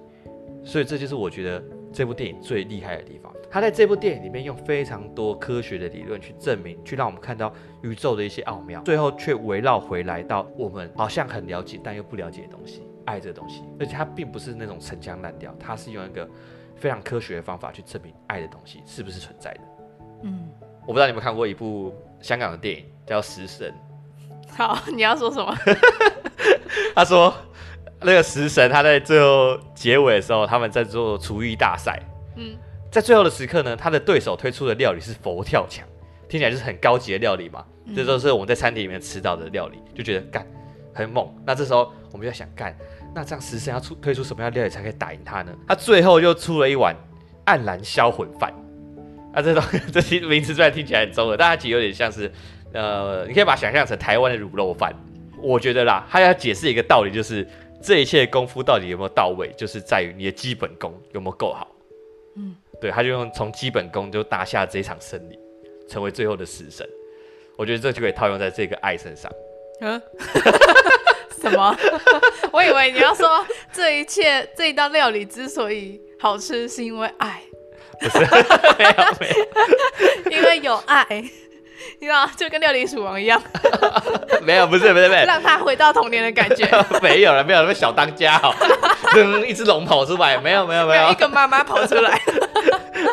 [0.65, 3.31] 所以这就是我觉得这部电影最厉害的地方。
[3.51, 7.53] 他在这部电影里面用非常多科学的理论去证明，去让我们看到
[7.83, 13.61] 宇宙的一些奥妙，最后却围绕回来到我们好像很了解但又不了解的东西——爱这个东西。
[13.79, 16.27] 而且它并不是那种陈腔滥调，它是用一个
[16.75, 19.61] 非常科学的方法去证明爱的东西是不是存在的。
[20.23, 20.49] 嗯，
[20.81, 23.73] 我不知道你有没有看过一部香港的电影叫《食神》。
[24.55, 25.55] 好，你要说什么？
[26.95, 27.33] 他说
[28.01, 31.99] 那个食神他在最后结尾的时候，他们在做厨艺大赛。
[32.35, 32.55] 嗯。
[32.91, 35.83] 在最后的时刻呢，他的对手推出的料理是佛跳墙，
[36.29, 37.65] 听起来就是很高级的料理嘛。
[37.85, 40.45] 嗯、这都是我们在餐厅里面吃到的料理，就觉得干
[40.93, 41.27] 很猛。
[41.43, 42.77] 那这时候我们就想干，
[43.15, 45.53] 那这样食神要出推出什么样的料理才可以打赢他呢？
[45.67, 46.95] 他最后又出了一碗
[47.45, 48.53] 黯然销魂饭。
[49.33, 52.31] 啊，这种 这些名字虽然听起来很中二，但它其实有点像是，
[52.71, 54.93] 呃，你可以把它想象成台湾的卤肉饭。
[55.41, 57.47] 我觉得啦，他要解释一个道理，就是
[57.81, 61.67] 这一切功夫到底有没有到位，就是在于你的基本功有没有够好。
[62.35, 65.37] 嗯，对，他就用从基本功就拿下这一场胜利，
[65.89, 66.87] 成为最后的死神。
[67.57, 69.31] 我觉得这就可以套用在这个爱身上。
[69.83, 70.01] 嗯，
[71.41, 71.75] 什么？
[72.53, 77.41] 我以为你要说这一切这一道料理之所以好吃，是因为爱。
[77.99, 81.05] 不是，没有没有，因为有爱，
[81.99, 83.41] 你知道，就跟料理鼠王一样。
[84.41, 86.65] 没有，不是，不是，不是，让他回到童年的感觉。
[87.01, 88.53] 没有了，没有了，那小当家哦，
[89.45, 92.19] 一只龙跑出来，没有，没有，没有，一个妈妈跑出来。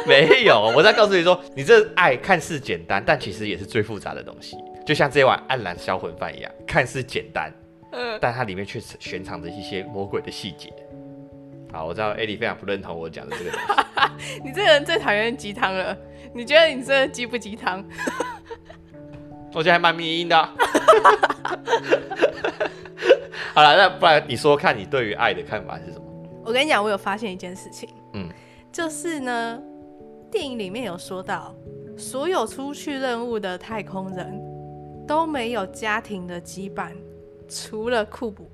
[0.07, 4.57] 没有，我在告诉你说，你这爱看似简单，但其实也是最复杂的东西。
[4.91, 7.49] 就像这碗黯然销魂饭一样，看似简单，
[7.93, 10.69] 嗯，但它里面却悬藏着一些魔鬼的细节。
[11.73, 14.41] 好，我知道艾莉非常不认同我讲的这个东西。
[14.43, 15.97] 你这个人最讨厌鸡汤了，
[16.35, 17.85] 你觉得你这鸡不鸡汤？
[19.55, 20.37] 我觉得还蛮迷因的。
[23.55, 26.05] 好了，那不然你说看你对于爱的看法是什么？
[26.45, 28.29] 我跟你讲，我有发现一件事情，嗯，
[28.73, 29.63] 就是呢，
[30.33, 31.55] 电影里面有说到，
[31.97, 34.50] 所有出去任务的太空人
[35.11, 36.93] 都没有家庭的羁绊，
[37.49, 38.47] 除了库珀。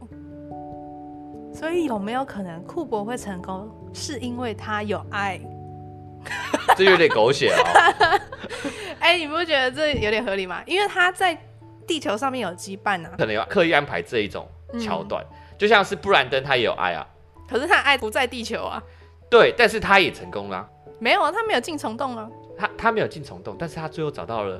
[1.53, 5.39] 所以有没有可能库珀会成功，是因为他有爱？
[6.75, 7.61] 这有点狗血哦。
[9.01, 10.63] 哎、欸，你不觉得这有点合理吗？
[10.65, 11.39] 因为他在
[11.87, 14.49] 地球上面有羁绊啊，可能有刻意安排这一种
[14.81, 17.07] 桥段，嗯、就像是布兰登他也有爱啊，
[17.47, 18.83] 可是他爱不在地球啊。
[19.29, 20.67] 对，但是他也成功了。
[20.99, 22.27] 没有啊，他没有进虫洞啊。
[22.57, 24.59] 他他没有进虫洞，但是他最后找到了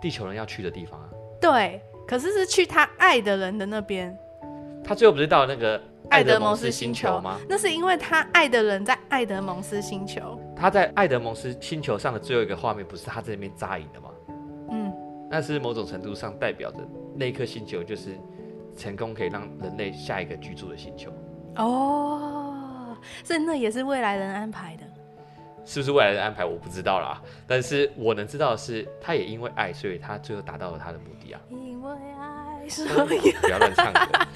[0.00, 1.04] 地球人要去的地方啊。
[1.40, 4.16] 对，可是是去他爱的人的那边。
[4.84, 5.80] 他最后不是到那个？
[6.10, 7.38] 爱德蒙斯星球吗？
[7.46, 10.40] 那是因为他爱的人在爱德蒙斯星球。
[10.56, 14.08] 他在爱德蒙斯星球上的最后一个画面，不是他在那边扎营的吗？
[14.70, 14.90] 嗯，
[15.30, 16.78] 那是某种程度上代表着
[17.14, 18.18] 那一颗星球就是
[18.74, 21.12] 成功可以让人类下一个居住的星球。
[21.56, 24.84] 哦，所以那也是未来人安排的。
[25.68, 26.46] 是不是未来的安排？
[26.46, 27.20] 我不知道啦。
[27.46, 31.40] 但是我能知道的是，他也因为爱，所以他最后达到了他的目的啊。
[31.50, 32.66] 因为爱。
[32.68, 34.26] 所以不要乱唱歌，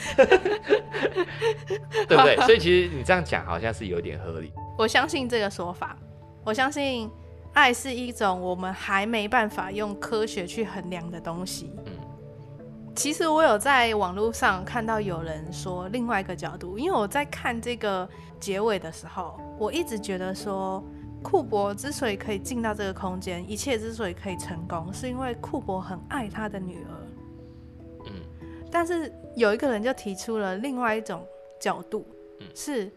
[2.09, 2.37] 对不对？
[2.47, 4.51] 所以其实你这样讲好像是有点合理。
[4.79, 5.95] 我相信这个说法，
[6.43, 7.11] 我相信
[7.53, 11.75] 爱是一种我们还没办法用科学去衡量的东西。
[11.85, 11.93] 嗯，
[12.95, 18.09] 其实我有在网络上看到有人说另外一个角度，因为我在看这个
[18.41, 20.83] 结尾的时候，我一直觉得说，
[21.23, 28.11] 库珀之所以可以进到这个空间，一切之所以可以成功，是因为库珀很爱他的女儿。
[28.75, 31.23] 但是有一个人就提出了另外一种
[31.61, 32.07] 角度，
[32.41, 32.91] 嗯、是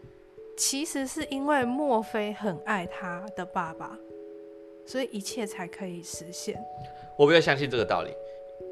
[0.56, 3.94] 其实是因为墨菲很爱他的爸爸，
[4.86, 6.58] 所以一切才可以实现。
[7.18, 8.10] 我比较相信这个道理。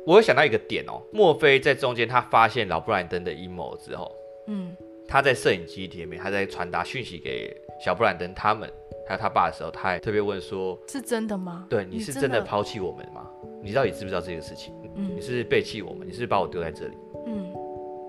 [0.07, 4.11] 我会想到一个点哦，墨菲在中间他发现老布兰登的阴谋之后，
[4.47, 4.75] 嗯，
[5.07, 8.71] 他在摄影机里面，他在传达讯息给小布兰登他们
[9.07, 11.67] 还有他爸的时候，他还特别问说：“是真的吗？
[11.69, 13.27] 对，你是真的抛弃我们吗？
[13.63, 16.07] 你到底知不知道这个事情？”嗯，你是背弃我们？
[16.07, 16.97] 你是把我丢在这里？
[17.27, 17.53] 嗯，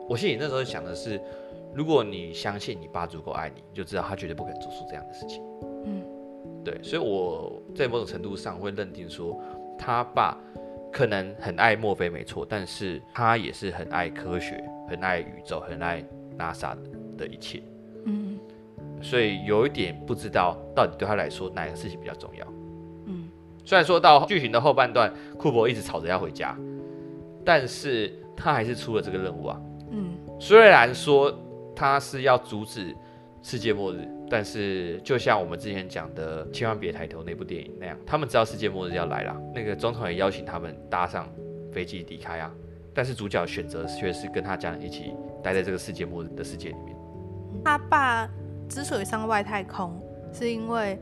[0.08, 1.20] 我心里那时候想的是，
[1.74, 5.44] 如果你相信你爸足够爱你，你就知道他绝对不可能做出这样的事情。
[5.86, 6.04] 嗯，
[6.64, 9.42] 对，所以我在某种程度上会认定说，
[9.78, 10.38] 他爸
[10.94, 16.02] 可能很爱墨菲没错，但是他也是很爱科学、很爱宇宙、很爱
[16.38, 16.78] NASA
[17.18, 17.62] 的一切。
[18.06, 18.35] 嗯，
[19.06, 22.48] 所以有一点不知道到底对他来说哪个事情比较重要。
[23.06, 23.30] 嗯，
[23.64, 26.58] 虽然说到剧情的后半段，库珀一直吵着要回家。
[27.46, 29.62] 但是他还是出了这个任务啊。
[29.92, 31.32] 嗯，虽然说
[31.76, 32.96] 他是要阻止
[33.44, 41.30] 世界末日，但是就像我们之前讲的《千万别抬头》那部电影那样，他们知道世界末日要来了，那个总统也邀请他们搭上
[41.72, 42.52] 飞机离开啊。
[42.96, 46.98] 但是主角选择却是跟他家人一起待在这个世界末日的世界里面。
[47.64, 48.28] 他爸
[48.70, 50.02] 之所以上外太空，
[50.34, 51.00] 是因为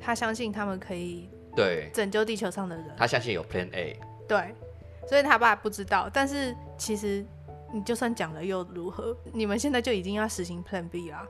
[0.00, 3.98] 他相信他们可以对拯救地球上的人，他相信有 Plan A。
[4.26, 4.54] 对。
[5.08, 7.24] 所以他爸不知道，但是其实
[7.72, 9.16] 你就算讲了又如何？
[9.32, 11.26] 你们现在就已经要实行 Plan B 啦。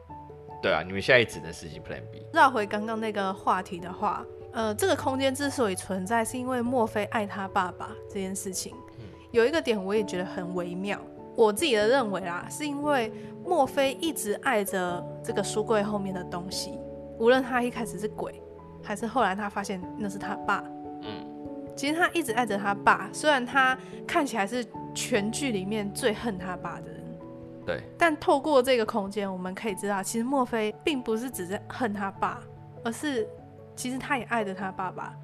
[0.60, 2.26] 对啊，你们现在只能实行 Plan B。
[2.32, 8.74] 绕回刚刚那个话题的话，呃，这个空间之所以存在，是因为墨菲爱他爸爸这件事情。
[8.98, 11.00] 嗯，有一个点我也觉得很微妙，
[11.36, 13.12] 我自己的认为啦，是因为
[13.44, 16.78] 墨菲一直爱着这个书柜后面的东西，
[17.18, 18.40] 无论他一开始是鬼，
[18.82, 20.64] 还是后来他发现那是他爸。
[21.02, 21.26] 嗯
[21.76, 27.04] 其实他一直爱着他爸，虽然他看起来是全剧里面最恨他爸的人，
[27.66, 27.82] 对。
[27.98, 32.40] 但透过这个空间，我们可以知道，其实墨菲并不是只是恨他爸，
[32.82, 33.28] 而是
[33.76, 35.14] 其实他也爱着他爸爸。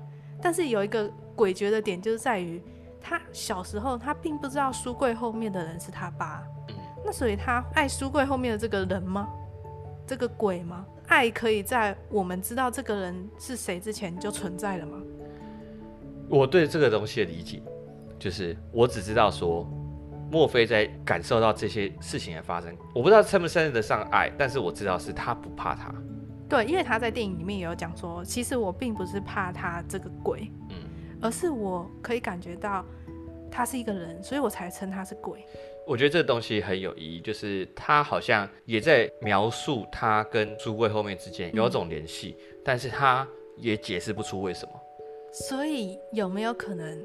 [0.41, 2.63] 但是有一个诡谲的点，就是在于
[3.01, 6.75] 他小时候他并不知道书柜后面的人是他爸，嗯，
[7.05, 9.27] 那所以他爱书柜后面的这个人吗？
[10.07, 10.87] 这个鬼吗？
[11.07, 14.99] 爱可以在我们知道这个人是谁之前就存在了吗？
[16.29, 17.63] 我对这个东西的理解，
[18.19, 19.69] 就是我只知道说，
[20.31, 25.95] 莫非在感受到这些事情的发生，我不知道称不称得上爱，但是我知道是他不怕他。
[26.49, 30.77] 对，因为他在电影里面也有讲说，其实我并不是怕他这个鬼，嗯，
[31.21, 32.85] 而是我可以感觉到
[33.51, 35.45] 他是一个人，所以我才称他是鬼。
[35.87, 43.29] 我觉得这个东西很有意义，就是他好像也在描述他跟书柜后面之间有种联系，嗯，但是他
[43.59, 44.73] 也解释不出为什么。
[45.31, 47.05] 所以有没有可能，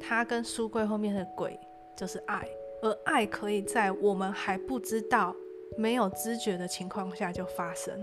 [0.00, 1.56] 他跟书柜后面的鬼
[1.96, 2.44] 就是爱，
[2.82, 5.32] 而爱可以在我们还不知道、
[5.76, 7.94] 没有知觉的情况下就发生？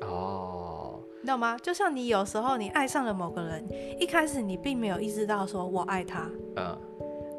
[0.00, 1.58] 哦，你知道吗？
[1.58, 3.66] 就像你有时候你爱上了某个人，
[4.00, 6.78] 一开始你并没有意识到说我爱他，嗯，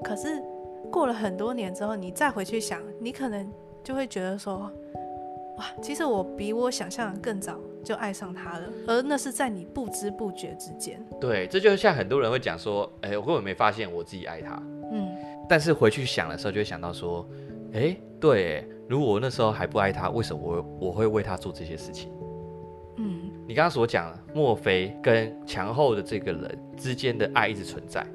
[0.04, 0.39] 可是。
[0.92, 3.50] 过了很多年之后，你再回去想，你可能
[3.84, 4.72] 就会觉得说，
[5.58, 11.04] 哇，其实我比我想象的更早就爱上他了，而那是在你不知不觉之间。
[11.20, 14.62] 对，这就像很多人会讲说，哎、欸，我根本没发现我自己爱他。
[14.92, 15.10] 嗯，
[15.50, 17.28] 但是回去想的时候，就会想到说，
[17.74, 22.12] 哎、欸，对，如果我那时候还不爱他，为什么我我会为他做这些事情？
[22.98, 28.06] 嗯，你刚刚所讲的，莫非跟墙后的这个人之间的爱一直存在？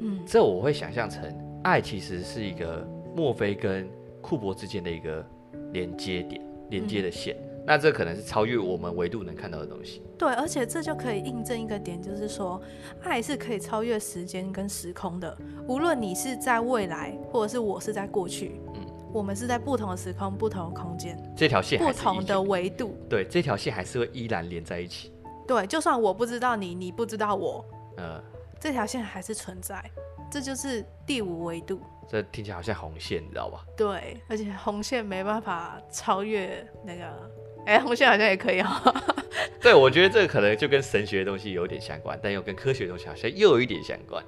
[0.00, 1.24] 嗯，这我会想象成。
[1.66, 2.86] 爱其实是一个
[3.16, 3.88] 墨菲跟
[4.22, 5.26] 库珀之间的一个
[5.72, 6.40] 连接点，
[6.70, 7.34] 连接的线。
[7.40, 7.64] 嗯。
[7.66, 10.00] 那这可能是超越我们维度能看到的东西。
[10.16, 12.62] 对，而且这就可以印证一个点，就是说，
[13.02, 15.36] 爱是可以超越时间跟时空的。
[15.66, 22.96] 无论你是在未来，或者是我是在过去，嗯，我们是在不同的时空、不同的空间，这条线不同的维度。
[23.10, 25.10] 对，这条线还是会依然连在一起。
[25.48, 27.64] 对，就算我不知道你，你不知道我，
[27.96, 28.22] 呃，
[28.60, 29.82] 这条线还是存在。
[30.30, 33.64] 这就是第五维度，这听起来好像红线，你知道吧？
[33.76, 37.30] 对，而且红线没办法超越那个，
[37.66, 38.68] 哎，红线好像也可以哦。
[39.60, 44.22] 对，我觉得这个可能就跟神学的东西有点相关，但又跟科学的东西好像又有一点相关。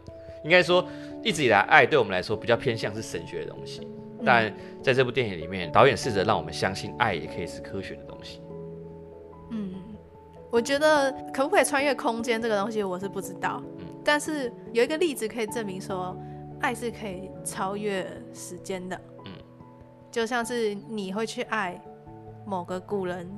[0.44, 0.86] 应该说，
[1.22, 3.86] 一直以来，爱对我们来说比较偏向是神学的东西，
[4.24, 8.40] 但在这部电影里面，导演试着让我们相信爱也可以是科学的东西。
[9.50, 9.74] 嗯，
[10.50, 13.62] 我觉得可不可以穿越空间这个东西，我是不知道。
[14.08, 16.16] 但是有一个例子可以证明说，
[16.62, 18.98] 爱是可以超越时间的。
[19.26, 19.32] 嗯，
[20.10, 21.78] 就像是你会去爱
[22.46, 23.30] 某个古人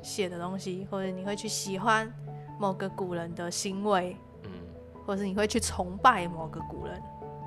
[0.00, 2.08] 写的东西，或者你会去喜欢
[2.60, 4.50] 某个古人的行为，嗯，
[5.04, 6.94] 或者是你会去崇拜某个古人，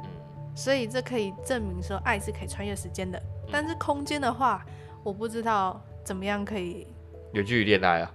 [0.04, 0.10] 嗯，
[0.54, 3.18] 所以这可以证明说，爱是可以穿越时间的。
[3.50, 4.66] 但是空间的话，
[5.06, 6.86] 我不知道怎么样可以
[7.32, 8.14] 远距离恋爱啊。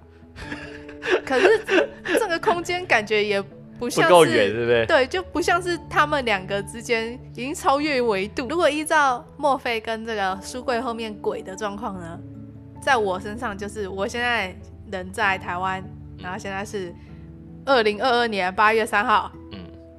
[1.25, 3.43] 可是这个空间感觉也。
[3.79, 4.87] 不像是，不够远，对不对？
[4.87, 8.47] 对，就不像是他们两个之间已经超越维度。
[8.49, 12.19] 如果依照墨菲跟这个书柜后面鬼的状况呢，
[12.83, 14.55] 在我身上就是我现在
[14.91, 15.83] 人在台湾，
[16.19, 16.95] 然后现在是
[17.65, 19.59] 二零二二年八月三号，嗯，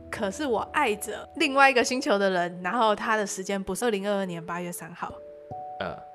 [0.09, 5.13] 可是我爱着另外一个星球的人，然后他的时间不是二零二二年八月三号，
[5.79, 6.06] 呃。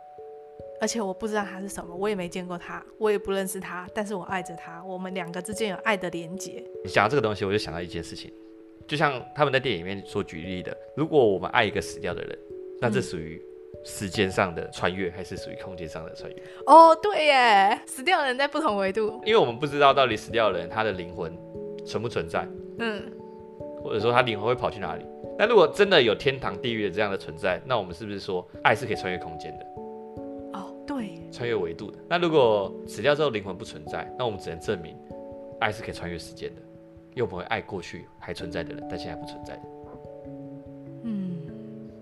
[0.82, 6.60] 而且我不知道他是什么，我也没见过他，我也不认识他，但是我爱着他，我们两个之间有爱的连结。
[6.82, 8.32] 你讲到这个东西，我就想到一件事情，
[8.88, 12.36] 就像他们在电影里面所举例的，如果我们爱一个死掉的人，
[12.80, 13.40] 那这属于
[13.84, 16.42] 时间上的穿越，还是属于空间上的穿越？
[16.66, 21.32] 哦，对耶，死掉的人在不同维度，因为我们不知道到底死掉的人他的灵魂
[21.86, 22.44] 存不存在，
[22.80, 23.00] 嗯，
[23.84, 25.06] 或者说他灵魂会跑去哪里？
[25.38, 29.66] 那如果真的有天堂、地狱的这样的存在，那我们是不是说爱是可以穿越空间的？
[31.32, 31.98] 穿越维度的。
[32.08, 34.94] 那如果死掉之后灵魂不存在，那我们只能证明
[35.58, 36.60] 爱是可以穿越时间的，
[37.14, 39.62] 又不会爱过去还存在的人，但现在不存在的。
[41.04, 41.36] 嗯，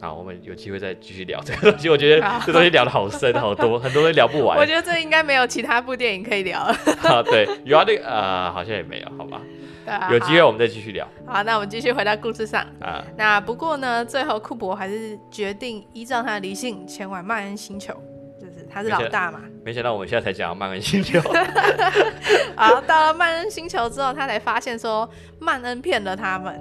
[0.00, 1.88] 好，我们有机会再继续聊这个东西。
[1.88, 4.58] 我觉得这东西聊的好深好多，很多人聊不完。
[4.58, 6.74] 我觉得这应该没有其他部电影可以聊了。
[7.04, 9.40] 啊，对，有啊，那个呃，好像也没有，好吧。
[10.10, 11.08] 有机会我们再继续聊。
[11.26, 13.02] 好，那我们继续回到故事上啊。
[13.16, 17.92] 那不过呢，最后库珀还是决定依照他的理性前往曼恩星球。
[18.70, 19.40] 他是老大嘛？
[19.64, 21.20] 没想到我们现在才讲到曼恩星球。
[22.56, 25.08] 好，到了曼恩星球之后，他才发现说
[25.38, 26.58] 曼恩骗了他们。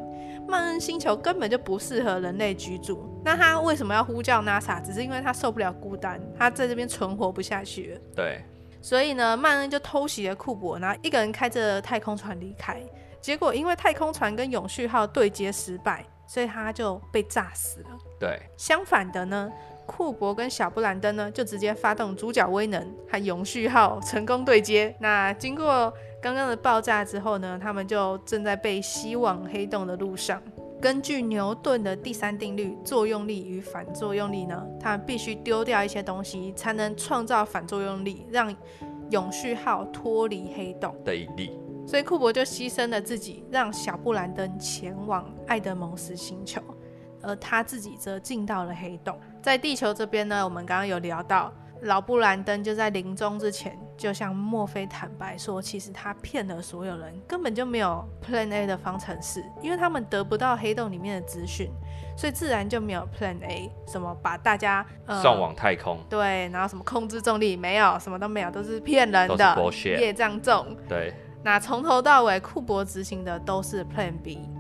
[0.48, 3.08] 曼恩星球根本就不适合人类居住。
[3.24, 4.82] 那他为什么要呼叫 NASA？
[4.82, 8.02] 只是因为他受不了孤单，他在这边存活不下去了。
[8.16, 8.44] 对。
[8.82, 12.82] 所以呢，曼恩就偷袭了库珀，然后一个人开着太空船离开。
[13.22, 17.90] 结果因为太空船跟永续号对接失败，所以他就被炸死了。
[18.20, 18.42] 对。
[18.58, 19.52] 相反的呢？
[19.92, 24.96] 库柏跟小布兰登呢，就直接发动主角威能和永续号 成功对接。
[25.00, 30.40] 那经过刚刚的爆炸之后呢，他们就正在被吸往黑洞的路上。
[30.80, 38.56] 根据牛顿的第三定律，作用力与反作用力呢，他们必须丢掉一些东西，才能创造反作用力，让
[39.10, 41.52] 永续号脱离黑洞的引力。
[41.86, 46.62] 所以库珀就牺牲了自己，让小布兰登前往爱德蒙斯星球，
[47.22, 49.20] 而他自己则进到了黑洞。
[49.42, 51.52] 在地球这边呢，我们刚刚有聊到。
[51.84, 61.72] 老布兰登就在临终之前，就向墨菲坦白说，其实他骗了所有人，根本就没有 Plan A 的方程式，因为他们得不到黑洞里面的资讯，
[62.18, 70.76] 所以自然就没有 Plan A，什么把大家、呃、送往太空，对，然后什么控制重力没有，什么都没有，都是骗人的，业障重。
[70.86, 71.14] 对，
[71.44, 74.59] 那从头到尾，库珀执行的都是 Plan B，、嗯、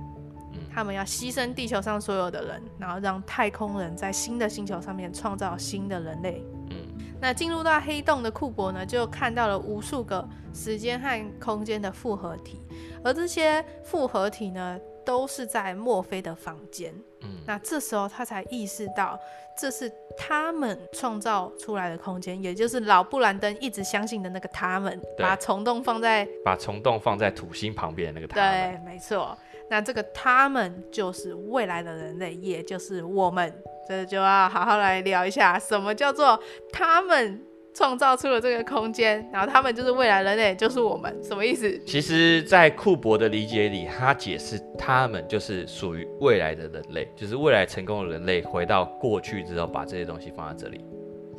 [0.74, 6.44] 他们要牺牲地球上所有的人，然后让太空人在新的星球上面创造新的人类。
[6.70, 6.78] 嗯
[7.22, 12.62] 那进入到黑洞的库珀呢，就看到了无数个时间和空间的复合体，
[13.04, 16.94] 而这些复合体呢，都是在墨菲的房间。
[17.20, 19.20] 嗯，那这时候他才意识到，
[19.58, 28.80] 这是他们创造出来的空间，也就是老布兰登一直相信的那个他们，把虫洞放在把虫洞放在土星旁边的那个他们。
[28.80, 29.38] 对，没错。
[29.70, 33.54] 那这个他们就是未来的人类，也就是我们。
[33.88, 36.40] 这就要好好来聊一下，什么叫做
[36.72, 37.44] 他们
[37.74, 41.76] 创造出了这个空间，然后他们就是未来人类，就是我们，什么意思？
[41.88, 50.86] 其实，在库珀的理解里，他解释他们就是属于未来的人类，就是未来成功的人类回到过去之后，把这些东西放在这里。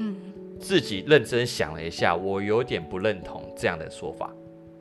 [0.00, 0.16] 嗯，
[0.58, 4.28] 自己认真想了一下，我有点不认同这样的说法。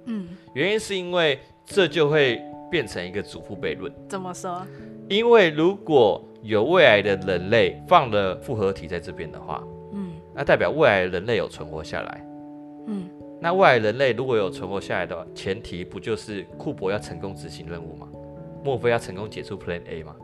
[0.06, 3.92] 嗯，原因是因为这就会变成一个祖父悖论。
[4.08, 4.66] 怎么说？
[5.08, 9.64] 因为如果有未来的人类放了复合体在这边的话，
[9.94, 12.26] 嗯，那代表未来的人类有存活下来，
[12.88, 13.10] 嗯，
[13.42, 18.08] 那未来人类如果有存活下来的话，前提不就是库珀要成功执行任务吗？
[18.64, 20.16] 墨菲要成功解除 Plan A 吗？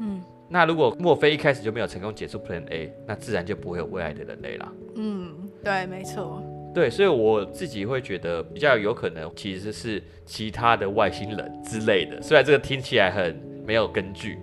[0.00, 4.72] 嗯，那如果墨菲一开始就没有成功解除 Plan A，那自然就不会有未来的人类了。
[4.96, 5.34] 嗯，
[5.64, 6.42] 对，没错，
[6.76, 13.34] 对，所以我自己会觉得比较有可能其实是其他的外星人之类的，虽然这个听起来很
[13.66, 14.38] 没有根据。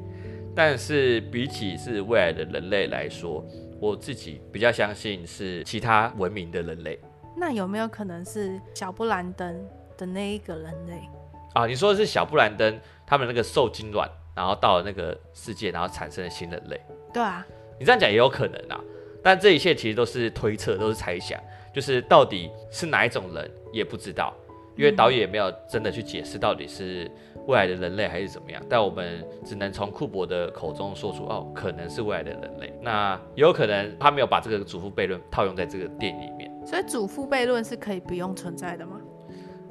[0.55, 3.45] 但是比起是未来的人类来说，
[3.79, 6.97] 我自己比较相信是其他文明的人类。
[7.37, 9.63] 那有没有可能是小布兰登
[9.95, 11.03] 的那一个人类
[11.53, 11.67] 啊？
[11.67, 16.81] 你说的是小布兰登他们那个受精卵，然后到了那个世界，然后产生了新人类。
[17.13, 17.45] 对啊，
[17.79, 18.81] 你这样讲也有可能啊。
[19.21, 21.39] 但这一切其实都是推测，都是猜想，
[21.73, 24.33] 就是到底是哪一种人也不知道，
[24.77, 27.09] 因为导演也没有真的去解释到底是。
[27.45, 28.63] 未来的人类还是怎么样？
[28.69, 32.73] 但我们只能从库珀的口中说出，哦，可能是未来的人类。
[32.81, 36.49] 那有可能他没有把这个祖父悖论套用在这个电影里面。
[36.65, 39.01] 所以祖父悖论是可以不用存在的吗？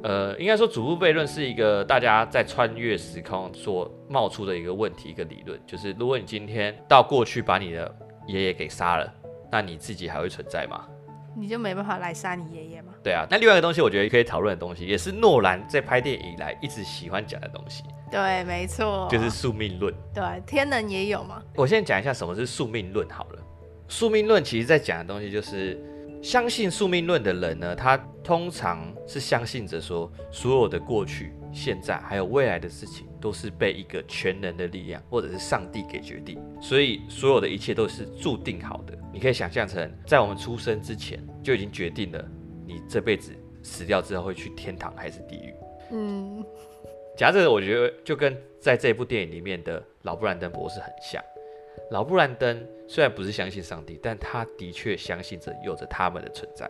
[0.03, 7.96] 呃，应该说祖父悖论是一个大家在穿越时空所冒出的一个问题，一个理论，就是如果你今天到过去把你的
[8.26, 9.11] 爷爷给杀了，
[9.50, 10.86] 那你自己还会存在吗？
[11.35, 12.93] 你就没办法来杀你爷爷吗？
[13.03, 17.83] 对啊，那另外一个东西，我觉得可以讨论的东西，也是诺兰在拍电影以来一直喜欢讲的东西。
[18.11, 19.95] 对，没错，就是宿命论。
[20.12, 21.43] 对，天能也有嘛？
[21.57, 23.43] 我先讲一下什么是宿命论好了。
[23.89, 25.83] 宿命论其实在讲的东西，就是
[26.22, 38.99] 相信宿命论的人呢，他通常是相信着说，所有的过去、现在还有未来的事情，都是被一个全能的力量或者是上帝给决定，所以所有的一切都是注定好的。
[39.12, 42.29] 你可以想象成，在我们出生之前就已经决定了，
[42.66, 45.55] 你这辈子死掉之后会去天堂还是地狱。
[45.93, 46.45] 嗯，
[47.16, 51.23] 讲这个，我觉得就跟在这部电影里面的老布兰登博士很像。
[51.91, 56.68] 老布兰登虽然不是相信上帝，但他的确相信着有着他们的存在。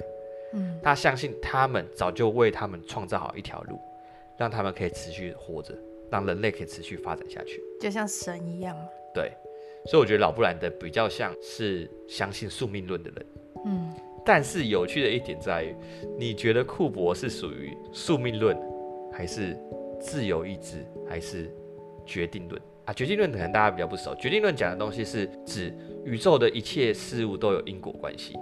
[0.55, 3.81] 嗯，他相信他们早就为他们创造好一条路，
[4.37, 5.75] 让他们可以持续活着，
[6.13, 8.77] 让人类可以持续发展下去，就像神一样。
[9.13, 9.33] 对。
[9.87, 13.27] 所以我觉得老布兰德比较像是相信宿命论的人，
[13.65, 13.93] 嗯，
[14.25, 15.75] 但是有趣的一点在于，
[16.17, 18.57] 你觉得库珀是属于宿命论，
[19.13, 19.59] 还是
[20.01, 21.53] 自由意志，还是
[22.07, 22.95] 决定论啊？
[22.95, 24.15] 决定论可能大家比较不熟。
[24.15, 28.39] 决定论讲的东西是指宇宙的一切事物都有因果关系，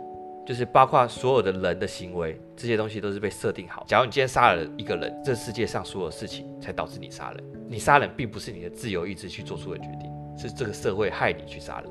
[0.47, 3.85] 就是包括所有的人的行为，这些东西都是被设定好。
[3.87, 10.11] 假如你今天杀了一个人，这世界上所有事情才导致你杀人，你杀人并不是你的自由意志去做出的决定。
[10.39, 11.91] 是这个社会害你去杀人，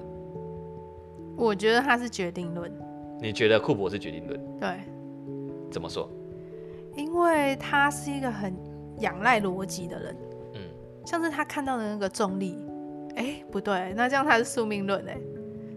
[1.37, 2.71] 我觉得他是决定论。
[3.21, 4.39] 你觉得库珀是决定论？
[4.59, 4.79] 对，
[5.69, 6.09] 怎么说？
[6.95, 8.51] 因为他是一个很
[9.01, 10.17] 仰赖逻辑的人。
[10.55, 10.61] 嗯，
[11.05, 12.57] 像是他看到的那个重力，
[13.17, 15.15] 哎，不对，那这样他是宿命论哎，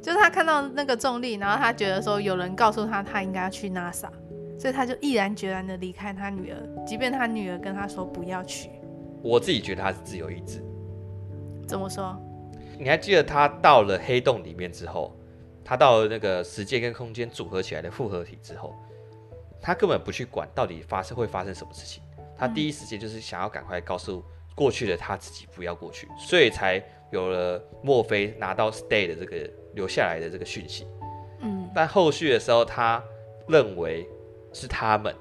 [0.02, 4.08] 就是他看到那个重力，然后他觉得说有人告诉他他应该要去 NASA，
[4.58, 8.68] 所以他就毅然决然的离开他女儿，即便他女儿跟他说不要去。
[9.22, 10.60] 我自己觉得他是自由意志。
[11.68, 12.20] 怎么说？
[12.78, 15.16] 你还记得他到了黑洞里面之后，
[15.64, 18.74] 他到了那个时间跟空间组合起来的复合体之后，
[19.60, 22.02] 他根本不去管到底发生会发生什么事情，
[22.36, 24.24] 他第一时间就是想要赶快告诉
[24.56, 30.86] 过去的他自己不要过去，所以才有了墨菲拿到 stay 的这个留下来的这个讯息。
[31.40, 33.03] 嗯，但后续的时候，他
[33.49, 34.07] 认为
[34.53, 35.15] 是他们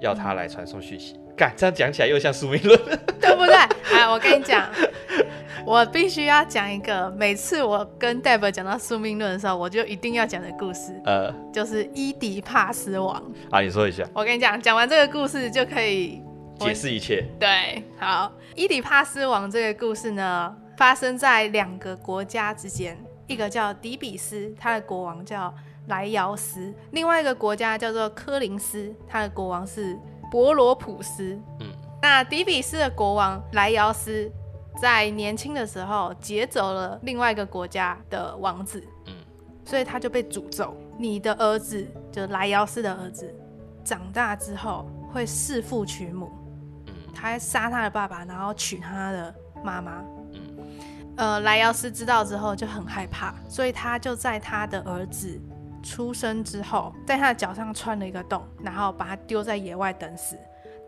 [0.00, 1.18] 要他来传送讯息。
[1.36, 2.78] 干，这样讲起来又像宿命论，
[3.20, 3.54] 对不对？
[3.94, 4.68] 哎，我跟你讲，
[5.64, 13.22] 我必须要讲一个，每次我跟 Deb 讲到宿命论的时候，我就一定要讲的故事，呃，就是伊迪帕斯王。
[13.50, 14.06] 啊，你说一下。
[14.12, 16.22] 我跟你讲，讲完这个故事就可以
[16.58, 17.24] 解释一切。
[17.38, 22.98] 对，好，伊迪帕斯王这个故事呢，发生在两个国家之间，
[23.32, 25.54] 一个叫底比斯，他的国王叫
[25.86, 29.98] 莱瑶斯；另外一个国家叫做科林斯，他的国王是。
[30.30, 31.66] 博罗普斯，嗯，
[32.00, 34.30] 那底比斯的国王莱瑶斯
[34.80, 39.14] 在年轻的时候劫走了另外一个国家的王子，嗯，
[39.64, 43.34] 所以他就被诅咒，你的儿子就是莱瑶斯的儿子，
[43.84, 46.30] 长大之后会弑父娶母，
[46.86, 49.34] 嗯，他还杀他的爸爸，然后娶他的
[49.64, 50.19] 妈妈，嗯，
[51.20, 55.38] 呃，莱瑶斯知道之后就很害怕，所以他就在他的儿子。
[55.82, 60.36] 出生之后，在他的脚上穿了一个洞，然后把他丢在野外等死。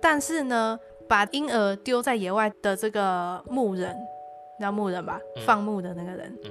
[0.03, 0.79] 但是呢，
[1.09, 5.19] 把婴儿丢在野外的这个牧人，你知道牧人吧？
[5.37, 6.51] 嗯、放牧的那个人，嗯、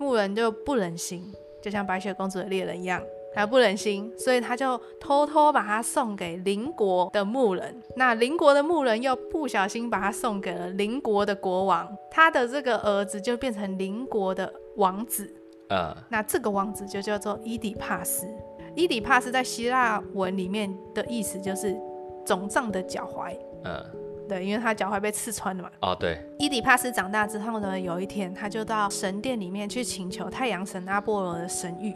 [0.00, 1.32] 牧人就不忍心，
[1.62, 3.00] 就像白雪公主的猎人一样，
[3.36, 7.82] 他不忍心，所以他就偷偷把它送给邻国的牧人。
[7.94, 15.30] 那邻国的牧人又不小心把他送给了邻国的国王，他的这个儿子就变成邻国的王子。
[15.68, 18.26] Uh, 那这个王子就叫做伊底帕斯。
[18.74, 21.76] 伊底帕斯在希腊文里面的意思就是
[22.24, 23.36] 肿胀的脚踝。
[23.64, 25.68] 嗯，uh, 对，因为他脚踝被刺穿了嘛。
[25.82, 26.24] 哦，oh, 对。
[26.38, 31.94] 伊底帕斯长大之后呢，有一天他就到神殿里面去请求太阳神阿波罗的神諭。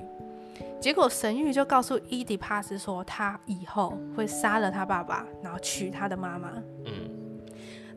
[0.80, 6.50] 结果神谕就告诉伊迪帕斯说，他以后会杀了他爸爸，然后娶他的妈妈。
[6.86, 6.92] 嗯。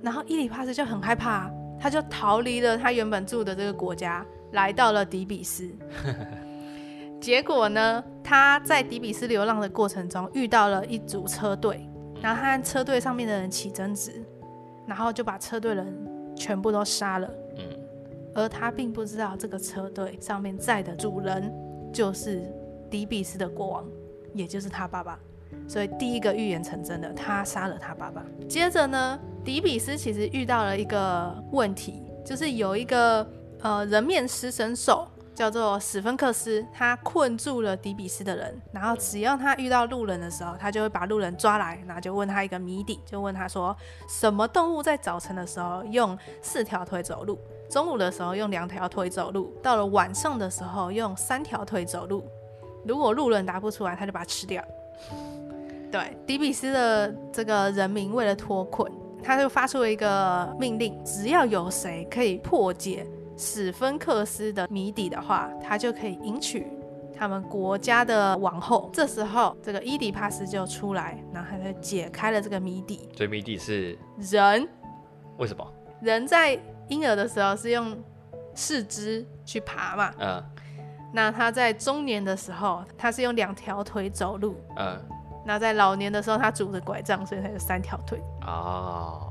[0.01, 1.49] 然后伊迪帕斯就很害怕，
[1.79, 4.25] 他就逃离了他原本住的这个国家。
[4.53, 5.67] 来到了底比斯，
[7.19, 11.89] 结果呢，他在底比斯流浪的过程中遇到了一组车队，
[12.21, 14.23] 然后他和车队上面的人起争执，
[14.85, 17.27] 然后就把车队人全部都杀了。
[17.57, 17.63] 嗯，
[18.35, 21.51] 而他并不知道这个车队上面载的主人
[21.93, 22.41] 就是
[22.89, 23.85] 迪比斯的国王，
[24.33, 25.17] 也就是他爸爸。
[25.67, 28.21] 所以第一个预言成真的，他杀了他爸爸。
[28.49, 33.25] 接着呢，迪比斯其实遇到了一个问题，就是有一个。
[33.63, 43.73] 呃，人面狮身兽叫做史芬克斯，他困住了迪比斯的人，然后只要他遇到路人的时候，他就会把路人抓来，然后就问他一个谜底，就问他说，
[44.09, 47.39] 什么动物在早晨的时候用四条腿走路，
[47.73, 52.23] 中午的时候用两条腿走路，到了晚上的时候用三条腿走路？
[52.85, 54.63] 如果路人答不出来，他就把它吃掉。
[55.91, 58.91] 对，迪比斯的这个人民为了脱困，
[59.23, 63.07] 他就发出了一个命令，只要有谁可以破解。
[63.35, 66.67] 史芬克斯的谜底的话，他就可以迎娶
[67.17, 68.87] 他们国家的王后。
[68.93, 73.09] 这时候，这个伊迪帕斯就出来，然后他就解开了这个谜底。
[73.15, 74.69] 这谜底是人？
[75.39, 75.67] 为什么？
[76.01, 76.59] 人在
[76.93, 77.97] 婴儿的时候是用
[78.53, 80.13] 四肢去爬嘛？
[80.19, 80.43] 嗯。
[81.11, 84.55] 那他在中年的时候，他是用两条腿走路。
[84.77, 85.01] 嗯。
[85.45, 88.21] 那在老年的时候，他拄着拐杖，所以他有三条腿。
[88.45, 89.29] 哦。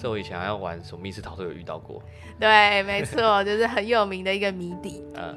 [0.00, 2.00] 这我以前还要玩什么密室逃脱，有遇到过。
[2.38, 5.02] 对，没错，就是很有名的一个谜底。
[5.16, 5.36] 嗯，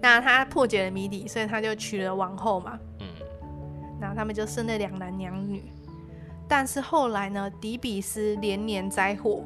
[0.00, 2.78] 那他破解了谜底，所以他就娶了王后嘛。
[3.00, 3.06] 嗯，
[4.00, 5.70] 然后他们就生了两男两女。
[6.48, 9.44] 但是后来呢，迪比斯连年灾祸，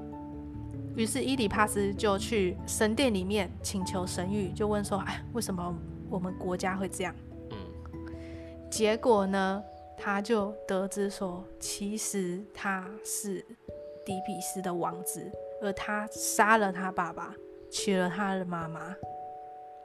[1.01, 5.74] 于是伊底帕斯就去神殿里面请求神谕，就问说：“哎，为什么
[6.10, 7.14] 我们国家会这样？”
[7.51, 7.56] 嗯，
[8.70, 9.62] 结果呢，
[9.97, 13.44] 他就得知说，其实他是。
[14.02, 15.31] 底比斯的王子，
[15.62, 17.35] 而他杀了他爸爸，
[17.70, 18.81] 娶了他的妈妈。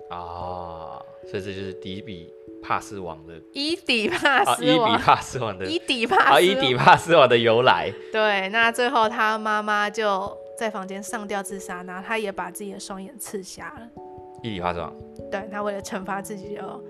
[0.10, 0.98] 啊，
[1.28, 2.34] 所以这就是底比
[2.64, 7.92] 帕斯王的伊底帕斯王，伊底帕斯王的伊底帕斯，伊底帕斯王的由来。
[8.12, 13.88] 对，那最后他妈妈就在房间上吊自杀，然后他也把自己的双眼刺瞎了。
[14.44, 14.94] 伊底帕斯王，
[15.32, 16.84] 对，他为了惩罚自己，就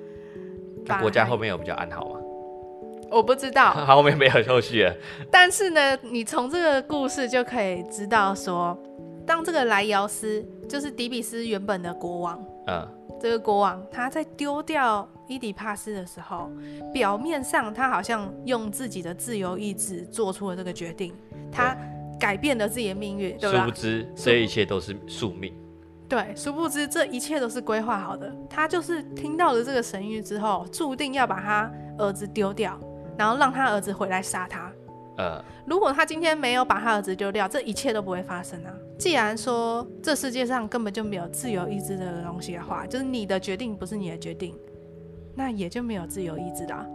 [0.86, 2.20] 把国家后面有比较安好吗？
[3.12, 4.94] 我不知道， 后面没有后续了。
[5.32, 8.78] 但是呢，你从这个故事就可以知道说，
[9.26, 12.88] 当这个莱瑶斯就是迪比斯原本的国王，嗯，
[13.22, 16.50] 这个国王他在丢掉伊底帕斯的时候，
[16.92, 21.14] 表面上他好像用自己的自由意志做出了这个决定，
[21.52, 21.78] 他
[22.20, 23.60] 改变了自己的命运，对吧？
[23.60, 25.54] 殊不知这一切都是宿命。
[26.08, 28.32] 对，殊不知这一切都是规划好的。
[28.50, 32.80] 他就是听到了这个神谕之后，注定要把他儿子丢掉，
[33.18, 34.72] 然后让他儿子回来杀他。
[35.18, 38.72] 呃，如果他今天没有把他儿子丢掉，这一切都不会发生啊。
[39.00, 44.54] 既然说这世界上根本就没有自由意志的东西的话，就是你的决定不是你的决定，
[45.34, 46.86] 那也就没有自由意志的啊。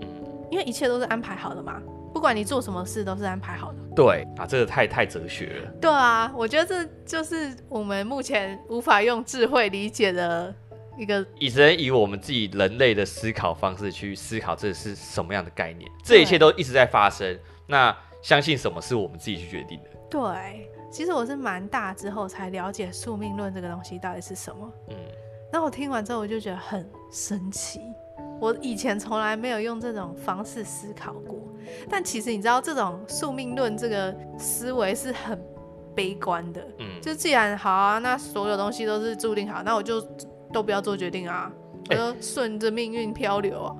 [0.00, 0.08] 嗯，
[0.50, 1.80] 因为一切都是安排好的嘛。
[2.16, 3.78] 不管你做什么事，都是安排好的。
[3.94, 5.70] 对啊，这个太太哲学了。
[5.78, 10.52] 对啊，我觉得这就是我们目前无法用智慧理解的
[10.96, 15.86] 一个，以只能以我们自己人类的思考方式去思考这是什么样的概念。
[16.02, 19.90] 这一切都一直在发生，那相信什么是我们自己去决定的？
[20.08, 24.72] 对，其实我是蛮大之后才了解宿命论这个东西到底是什么。
[24.88, 24.96] 嗯，
[25.52, 27.78] 那我听完之后我就觉得很神奇。
[28.38, 31.36] 我以前从来没有用这种方式思考过，
[31.88, 35.40] 但其实你知道，这种宿命论这个思维是很
[35.94, 36.60] 悲观的。
[36.78, 40.00] 嗯，就既然好啊，那所有东西都是注定好，那我就
[40.52, 41.50] 都不要做决定啊，
[41.88, 43.74] 欸、我就顺着命运漂流啊。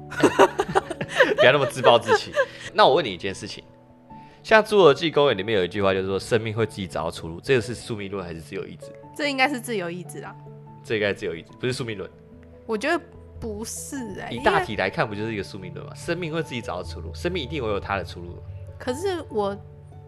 [1.37, 2.33] 不要那么自暴自弃。
[2.73, 3.63] 那我问你一件事情，
[4.43, 8.87] 像《侏罗纪公园》里面有一句话，就是说生命会自己找到出路，这个是宿命论还是自由意志？
[9.15, 10.35] 这应该是自由意志啦。
[10.83, 12.11] 这应该是自由意志，不是宿命论。
[12.67, 12.99] 我觉得。
[13.41, 15.95] 不是哎、欸，以大体来看，不就是一个宿命论吗？
[15.95, 18.39] 生命会自己找到出路，生命一定会有它的出路。
[18.79, 19.57] 可是我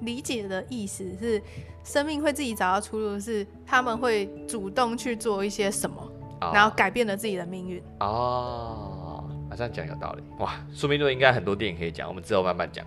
[0.01, 1.43] 理解的意思是，
[1.85, 7.83] 生命会自己找到出路，是他们会主动去做一些什么，哦、然后改变了自己的命运。
[8.01, 10.23] 哦，马上讲有道理。
[10.39, 12.87] 哇，宿命论应该很多电影可以讲，我们之后慢慢讲。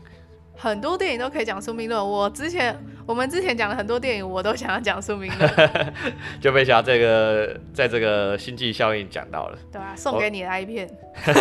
[0.61, 1.99] 很多电影都可以讲宿命论。
[2.07, 2.77] 我之前
[3.07, 5.93] 我们之前讲了很多电影，我都想要讲宿命论，
[6.39, 9.57] 就没想到这个在这个星际效应讲到了。
[9.71, 10.87] 对啊，送给你的一片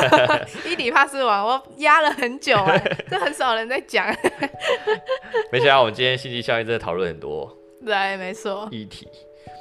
[0.66, 4.06] 伊底帕斯王，我压了很久哎， 这很少人在讲。
[5.52, 7.54] 没想到我们今天星际效应真的讨论很多。
[7.84, 8.66] 对，没错。
[8.70, 9.06] 议题。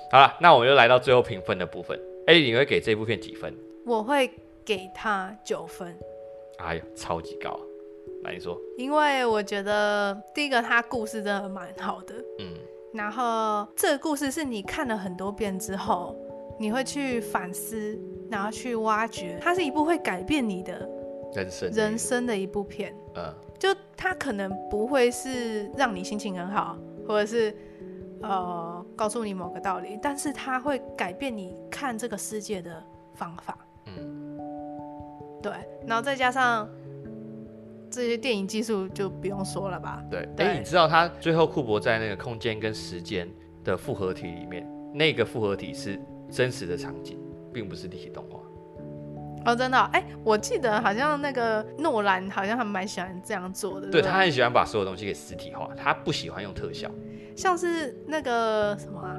[0.09, 1.99] 好了，那我们就来到最后评分的部分。
[2.27, 3.53] 哎，你会给这部片几分？
[3.85, 4.31] 我会
[4.63, 5.93] 给他九分。
[6.59, 7.59] 哎呀，超级高。
[8.23, 12.53] 来你说，因为我觉得第一个，他故事真的蛮好的，嗯，
[12.93, 16.15] 然后这个故事是你看了很多遍之后，
[16.59, 17.97] 你会去反思，
[18.29, 20.87] 然后去挖掘，它是一部会改变你的
[21.33, 26.77] 人生人生的一部片，嗯，就它可能不会是让你心情很好，
[27.07, 27.55] 或者是
[28.21, 32.83] 呃告诉你某个道理，但是它会改变你看这个世界的
[33.13, 34.37] 方法，嗯，
[35.41, 35.53] 对，
[35.87, 36.69] 然后再加上。
[37.89, 40.03] 这些电影技术就不用说了吧？
[40.09, 43.27] 对，哎，你知道他最后库珀在那个空间跟时间
[43.63, 45.99] 的复合体里面，那个复合体是
[46.31, 47.19] 真实的场景，
[47.53, 48.39] 并不是立体动画。
[49.45, 49.77] 哦，真的？
[49.93, 53.89] 哎，我记得好像那个诺兰好像还蛮喜欢这样做的。
[53.89, 56.91] 对，他很喜欢把所有东西给实体化，他不喜欢用特效。
[57.37, 59.15] 像是那个什么啊，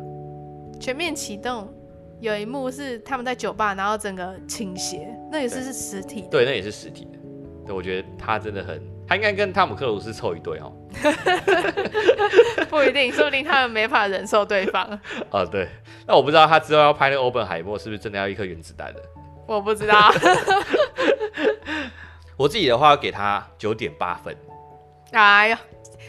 [0.78, 1.62] 《全面启动》
[2.20, 6.28] 有一幕是他们在酒吧，然后整个倾斜，那也是是实体的。
[6.28, 7.18] 对，那也是实体的。
[7.74, 10.72] 我觉得他真的很，他应该跟汤姆克鲁斯凑一对哦。
[12.68, 14.98] 不一定，说不定他们没法忍受对方。
[15.30, 15.68] 哦，对，
[16.06, 19.00] 那我不知道他之后要拍那个欧本海默是不是真的要一颗原子弹的？
[19.46, 20.10] 我不知道。
[22.36, 24.34] 我自己的话要给他九点八分。
[25.12, 25.60] 哎呀，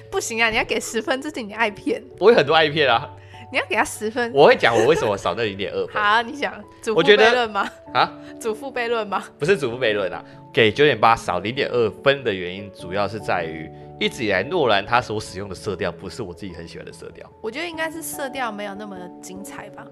[0.10, 0.50] 不行啊！
[0.50, 2.02] 你要给十分，这是你爱片。
[2.20, 3.10] 我有很多爱片啊。
[3.52, 6.02] 你要给他十分，我会讲我为什么少那零点二分。
[6.02, 7.70] 好，你想祖父悖论吗？
[7.94, 9.24] 啊，祖父悖论吗？
[9.38, 10.24] 不是祖父悖论啊，
[10.54, 13.70] 给九点八少零点二分的原因，主要是在于
[14.00, 17.30] 一直以来诺兰他所使用的色调不是我自己很喜欢的色调。
[17.42, 19.86] 我觉得应该是色调没有那么精彩吧，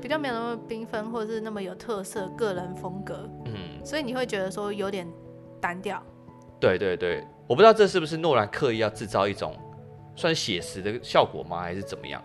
[0.00, 3.28] 比较没有那么缤纷，或者是那么有特色，个人风格。
[3.46, 5.04] 嗯，所以你会觉得说有点
[5.60, 6.00] 单调。
[6.60, 9.56] 对对对，我不知道这是不是诺兰刻意要制造一种
[10.14, 12.22] 算写实的效果吗，还是怎么样？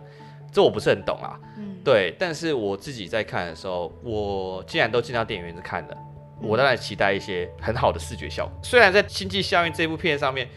[0.52, 5.96] 这我不是很懂啊，嗯，对，但是我自己在看的时候，我既然都进到电影院去看了，
[6.40, 8.58] 我当然期待一些很好的视觉效果。
[8.62, 10.48] 虽然在《星际效应》这部片上面，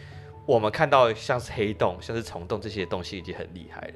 [0.46, 3.94] 我们看到像是黑洞、像是虫洞这些东西已经很厉害了，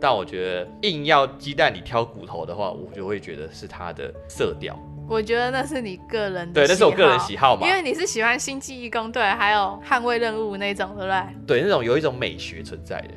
[0.00, 4.78] 但我觉得硬要鸡蛋里挑骨头的话，我就会觉得是它的色调。
[5.08, 11.58] 我觉得那是你个人的，对，那是我个人喜好嘛，因为你是喜欢《星际异攻队》还有《捍卫任务》那种，对不对？
[11.58, 13.08] 对，那种有一种美学存在的。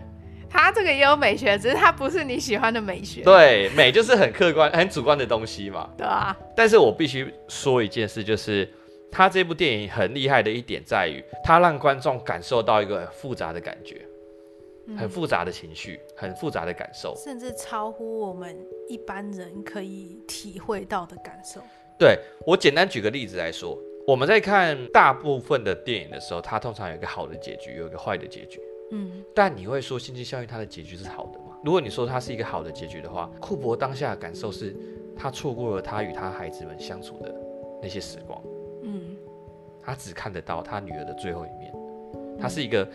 [0.56, 3.22] 他这个也有美学，只是他不是你喜欢的美学。
[3.22, 5.90] 对，美就是很客观、很主观的东西嘛。
[5.98, 6.36] 对啊。
[6.56, 8.68] 但是我必须说一件事，就是
[9.12, 14.02] 他这部电影很厉害的一点在于，他让观众感受到一个很复杂的感觉，
[14.88, 18.58] 嗯、很复杂的情绪，很复杂的感受，甚至超乎我们
[18.88, 21.62] 一般人可以体会到的感受。
[22.00, 23.78] 对，我简单举个例子来说，
[24.08, 28.60] 我们在看大部分的电影的时候，它通常有一个好的结局，有一个坏的结局。
[28.92, 31.58] 嗯，但你会说《星际效应》它的结局是好的吗？
[31.64, 34.76] 如果你说它是一个好的结局的话，库珀当下的感受是，
[35.16, 37.34] 他错过了他与他孩子们相处的
[37.82, 38.40] 那些时光。
[38.84, 39.18] 嗯，
[39.82, 41.74] 他只看得到他女儿的最后一面。
[42.40, 42.88] 他是一个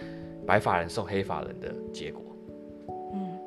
[0.47, 2.23] 白发人送黑发人的结果。
[3.15, 3.39] 嗯，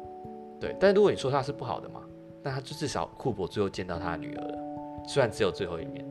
[0.59, 0.75] 对。
[0.79, 2.01] 但如果你说他是不好的嘛，
[2.41, 4.57] 那他就至少库珀最后见到他的女儿了，
[5.07, 6.05] 虽然只有最后一面。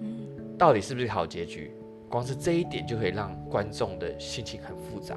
[0.00, 1.72] 嗯，到底是不是好结局？
[2.08, 5.14] 光是这一点就可以让观众的心情很复杂。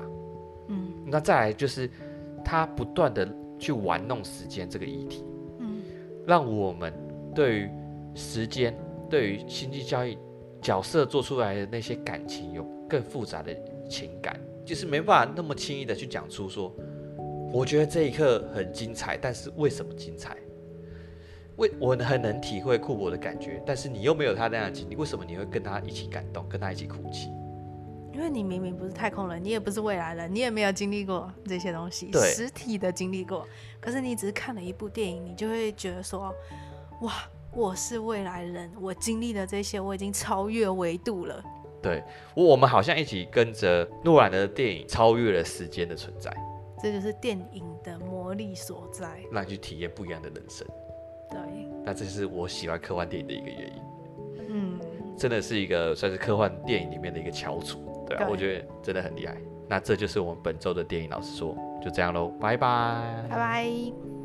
[1.11, 1.89] 嗯，那再来就是。
[2.43, 5.23] 他不断的去玩弄时间这个议题，
[5.59, 5.79] 嗯，
[6.25, 6.91] 让我们
[7.35, 7.69] 对于
[8.15, 8.75] 时间、
[9.07, 10.17] 对于星际交易
[10.59, 13.55] 角色做出来的那些感情有更复杂的
[13.87, 16.75] 情感，就是没办法那么轻易的去讲出说，
[17.53, 20.35] 我觉得这一刻很精彩，但是为什么精彩？
[21.57, 27.29] 为我很能体会库珀的感觉，但是你又没有他那样的经历，为什么你会跟他一起感动，跟他一起哭泣？
[28.21, 33.47] 因为你明明不是太空人，你也不是未来人，你也没有经历过这些东西，实体的经历过。
[33.79, 36.31] 可是你只是看了一部电影，你就会觉得说，
[37.01, 37.11] 哇，
[37.51, 41.43] 我是未来人，我经历的这些，我已经超越维度了。
[41.81, 42.03] 对，
[42.35, 46.31] 我们好像一起跟着诺兰的电影超越了时间的存在。
[46.79, 50.67] 这就是电影的魔力所在，让你去体验不一样的人生。
[51.31, 51.39] 对，
[51.83, 53.81] 那这是我喜欢科幻电影的一个原因。
[54.53, 54.79] 嗯，
[55.17, 57.87] 真的是一个算是科幻电影里面的一个翘楚。
[58.11, 59.35] 对啊，对，我觉得真的很厉害。
[59.67, 64.20] 那这就是我们本周的电影老师说，就这样喽，拜拜，拜拜。